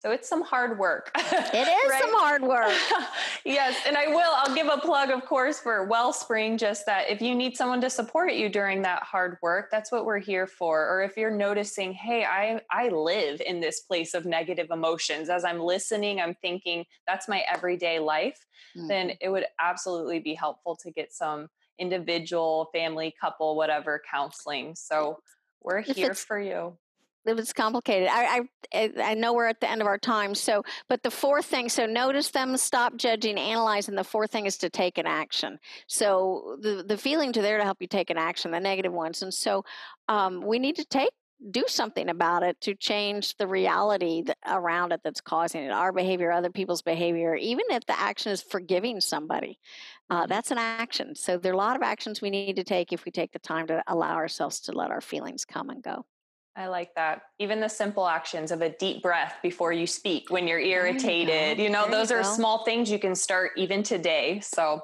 So 0.00 0.12
it's 0.12 0.26
some 0.26 0.40
hard 0.40 0.78
work. 0.78 1.10
It 1.14 1.68
is 1.68 1.90
right? 1.90 2.00
some 2.00 2.12
hard 2.14 2.40
work. 2.40 2.72
yes. 3.44 3.76
And 3.86 3.98
I 3.98 4.08
will, 4.08 4.32
I'll 4.34 4.54
give 4.54 4.68
a 4.68 4.78
plug, 4.78 5.10
of 5.10 5.26
course, 5.26 5.60
for 5.60 5.86
Wellspring, 5.86 6.56
just 6.56 6.86
that 6.86 7.10
if 7.10 7.20
you 7.20 7.34
need 7.34 7.54
someone 7.54 7.82
to 7.82 7.90
support 7.90 8.32
you 8.32 8.48
during 8.48 8.80
that 8.82 9.02
hard 9.02 9.36
work, 9.42 9.68
that's 9.70 9.92
what 9.92 10.06
we're 10.06 10.18
here 10.18 10.46
for. 10.46 10.88
Or 10.88 11.02
if 11.02 11.18
you're 11.18 11.30
noticing, 11.30 11.92
hey, 11.92 12.24
I, 12.24 12.62
I 12.70 12.88
live 12.88 13.42
in 13.46 13.60
this 13.60 13.80
place 13.80 14.14
of 14.14 14.24
negative 14.24 14.68
emotions. 14.70 15.28
As 15.28 15.44
I'm 15.44 15.60
listening, 15.60 16.18
I'm 16.18 16.34
thinking 16.40 16.86
that's 17.06 17.28
my 17.28 17.44
everyday 17.52 17.98
life, 17.98 18.46
mm-hmm. 18.74 18.88
then 18.88 19.12
it 19.20 19.28
would 19.28 19.44
absolutely 19.60 20.18
be 20.18 20.32
helpful 20.32 20.76
to 20.76 20.90
get 20.90 21.12
some 21.12 21.48
individual, 21.78 22.70
family, 22.72 23.14
couple, 23.20 23.54
whatever 23.54 24.00
counseling. 24.10 24.74
So 24.74 25.18
we're 25.62 25.82
here 25.82 26.14
for 26.14 26.40
you 26.40 26.78
it 27.26 27.36
was 27.36 27.52
complicated. 27.52 28.08
I, 28.10 28.40
I 28.72 28.92
I 28.98 29.14
know 29.14 29.34
we're 29.34 29.46
at 29.46 29.60
the 29.60 29.70
end 29.70 29.80
of 29.80 29.86
our 29.86 29.98
time. 29.98 30.34
So, 30.34 30.62
but 30.88 31.02
the 31.02 31.10
fourth 31.10 31.46
thing, 31.46 31.68
so 31.68 31.86
notice 31.86 32.30
them, 32.30 32.56
stop 32.56 32.96
judging, 32.96 33.38
analyze, 33.38 33.88
and 33.88 33.98
the 33.98 34.04
fourth 34.04 34.30
thing 34.30 34.46
is 34.46 34.56
to 34.58 34.70
take 34.70 34.98
an 34.98 35.06
action. 35.06 35.58
So 35.86 36.56
the 36.60 36.84
the 36.86 36.96
feelings 36.96 37.36
are 37.36 37.42
there 37.42 37.58
to 37.58 37.64
help 37.64 37.78
you 37.80 37.86
take 37.86 38.10
an 38.10 38.18
action, 38.18 38.50
the 38.50 38.60
negative 38.60 38.92
ones, 38.92 39.22
and 39.22 39.32
so 39.32 39.64
um, 40.08 40.40
we 40.40 40.58
need 40.58 40.76
to 40.76 40.84
take 40.84 41.10
do 41.50 41.64
something 41.66 42.10
about 42.10 42.42
it 42.42 42.60
to 42.60 42.74
change 42.74 43.34
the 43.36 43.46
reality 43.46 44.22
around 44.46 44.92
it 44.92 45.00
that's 45.02 45.22
causing 45.22 45.64
it 45.64 45.70
our 45.70 45.90
behavior 45.90 46.30
other 46.30 46.50
people's 46.50 46.82
behavior 46.82 47.34
even 47.34 47.64
if 47.70 47.84
the 47.86 47.98
action 47.98 48.30
is 48.30 48.42
forgiving 48.42 49.00
somebody 49.00 49.58
uh, 50.10 50.26
that's 50.26 50.50
an 50.50 50.58
action 50.58 51.14
so 51.14 51.38
there 51.38 51.52
are 51.52 51.54
a 51.54 51.58
lot 51.58 51.76
of 51.76 51.82
actions 51.82 52.20
we 52.20 52.28
need 52.28 52.56
to 52.56 52.64
take 52.64 52.92
if 52.92 53.06
we 53.06 53.10
take 53.10 53.32
the 53.32 53.38
time 53.38 53.66
to 53.66 53.82
allow 53.86 54.16
ourselves 54.16 54.60
to 54.60 54.72
let 54.72 54.90
our 54.90 55.00
feelings 55.00 55.46
come 55.46 55.70
and 55.70 55.82
go 55.82 56.04
I 56.56 56.66
like 56.66 56.94
that. 56.96 57.22
Even 57.38 57.60
the 57.60 57.68
simple 57.68 58.06
actions 58.06 58.50
of 58.50 58.60
a 58.60 58.70
deep 58.70 59.02
breath 59.02 59.36
before 59.42 59.72
you 59.72 59.86
speak 59.86 60.30
when 60.30 60.48
you're 60.48 60.58
irritated, 60.60 61.58
you, 61.58 61.64
you, 61.64 61.70
know, 61.70 61.82
there 61.82 61.92
those 61.92 62.10
you 62.10 62.16
are 62.16 62.24
small 62.24 62.64
things 62.64 62.90
you 62.90 62.98
can 62.98 63.14
start 63.14 63.52
even 63.56 63.82
today. 63.82 64.40
So 64.40 64.82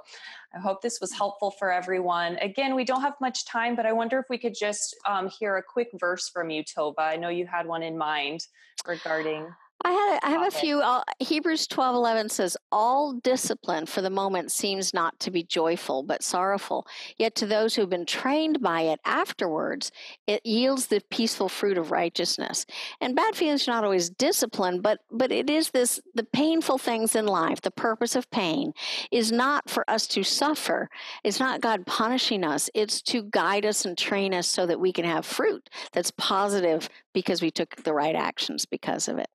I 0.55 0.61
hope 0.61 0.81
this 0.81 1.01
was 1.01 1.13
helpful 1.13 1.51
for 1.51 1.73
everyone. 1.73 2.37
Again, 2.37 2.75
we 2.75 2.85
don't 2.85 3.03
have 3.03 3.15
much 3.21 3.45
time, 3.45 3.77
but 3.77 3.85
I 3.85 3.93
wonder 3.93 4.19
if 4.19 4.27
we 4.31 4.39
could 4.39 4.55
just 4.59 4.97
um, 5.07 5.29
hear 5.29 5.57
a 5.57 5.63
quick 5.63 5.89
verse 5.99 6.29
from 6.29 6.51
you, 6.51 6.63
Tova. 6.65 7.01
I 7.01 7.17
know 7.17 7.29
you 7.29 7.47
had 7.47 7.67
one 7.67 7.83
in 7.83 7.99
mind 7.99 8.47
regarding. 8.87 9.47
I 9.87 9.93
had 9.93 10.19
I 10.25 10.31
have 10.31 10.49
a 10.49 10.51
few. 10.51 10.81
Uh, 10.81 11.05
Hebrews 11.21 11.69
twelve 11.69 11.95
eleven 11.95 12.29
says, 12.29 12.57
"All 12.73 13.13
discipline 13.13 13.87
for 13.87 14.03
the 14.03 14.11
moment 14.11 14.51
seems 14.51 14.93
not 14.93 15.17
to 15.21 15.31
be 15.31 15.45
joyful, 15.45 16.03
but 16.03 16.25
sorrowful. 16.25 16.89
Yet 17.19 17.37
to 17.37 17.47
those 17.47 17.77
who 17.77 17.83
have 17.83 17.91
been 17.91 18.05
trained 18.05 18.61
by 18.61 18.81
it 18.81 18.99
afterwards, 19.05 19.93
it 20.27 20.45
yields 20.45 20.89
the 20.89 21.01
peaceful 21.11 21.49
fruit 21.49 21.79
of 21.79 21.93
righteousness." 21.93 22.67
And 23.01 23.15
bad 23.15 23.37
feelings 23.37 23.69
are 23.69 23.71
not 23.71 23.85
always 23.85 24.11
discipline, 24.11 24.81
but 24.81 25.03
but 25.13 25.31
it 25.31 25.49
is 25.49 25.71
this 25.71 26.01
the 26.17 26.25
painful 26.25 26.79
things 26.79 27.15
in 27.15 27.27
life. 27.27 27.61
The 27.61 27.71
purpose 27.71 28.17
of 28.17 28.29
pain 28.33 28.73
is 29.13 29.31
not 29.31 29.71
for 29.71 29.89
us 29.89 30.09
to 30.09 30.25
suffer. 30.25 30.91
It's 31.23 31.39
not 31.39 31.61
God 31.61 31.87
punishing 31.87 32.43
us. 32.43 32.69
It's 32.75 33.01
to 33.03 33.23
guide 33.31 33.65
us 33.65 33.85
and 33.85 33.97
train 33.97 34.35
us 34.35 34.49
so 34.49 34.67
that 34.67 34.81
we 34.81 34.93
can 34.93 35.05
have 35.05 35.25
fruit 35.25 35.71
that's 35.93 36.11
positive 36.11 36.89
because 37.15 37.41
we 37.41 37.53
took 37.53 37.77
the 37.85 37.95
right 37.95 38.17
actions 38.17 38.67
because 38.67 39.07
of 39.07 39.19
it. 39.19 39.29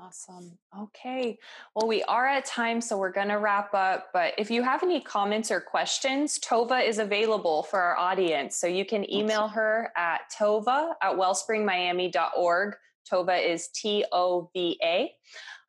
Awesome. 0.00 0.56
Okay. 0.78 1.36
Well, 1.74 1.88
we 1.88 2.04
are 2.04 2.24
at 2.24 2.44
time, 2.44 2.80
so 2.80 2.96
we're 2.96 3.10
going 3.10 3.28
to 3.28 3.38
wrap 3.38 3.74
up. 3.74 4.10
But 4.12 4.32
if 4.38 4.48
you 4.48 4.62
have 4.62 4.84
any 4.84 5.00
comments 5.00 5.50
or 5.50 5.60
questions, 5.60 6.38
Tova 6.38 6.86
is 6.86 6.98
available 6.98 7.64
for 7.64 7.80
our 7.80 7.96
audience. 7.96 8.56
So 8.56 8.68
you 8.68 8.84
can 8.84 9.10
email 9.12 9.48
her 9.48 9.90
at 9.96 10.20
tova 10.38 10.92
at 11.02 11.16
wellspringmiami.org. 11.16 12.76
Tova 13.10 13.44
is 13.44 13.68
T 13.74 14.04
O 14.12 14.48
V 14.54 14.78
A. 14.84 15.10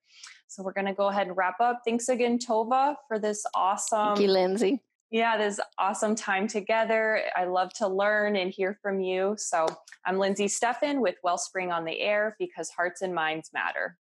So 0.50 0.64
we're 0.64 0.72
going 0.72 0.86
to 0.86 0.92
go 0.92 1.06
ahead 1.06 1.28
and 1.28 1.36
wrap 1.36 1.60
up. 1.60 1.82
Thanks 1.84 2.08
again, 2.08 2.36
Tova, 2.36 2.96
for 3.06 3.20
this 3.20 3.46
awesome. 3.54 4.16
Thank 4.16 4.20
you, 4.22 4.32
Lindsay. 4.32 4.82
Yeah, 5.12 5.38
this 5.38 5.60
awesome 5.78 6.16
time 6.16 6.48
together. 6.48 7.22
I 7.36 7.44
love 7.44 7.72
to 7.74 7.86
learn 7.86 8.34
and 8.34 8.50
hear 8.50 8.76
from 8.82 9.00
you. 9.00 9.36
So 9.38 9.68
I'm 10.04 10.18
Lindsay 10.18 10.46
Steffen 10.46 11.00
with 11.00 11.14
Wellspring 11.22 11.70
on 11.70 11.84
the 11.84 12.00
Air 12.00 12.34
because 12.40 12.68
hearts 12.68 13.00
and 13.02 13.14
minds 13.14 13.50
matter. 13.54 13.96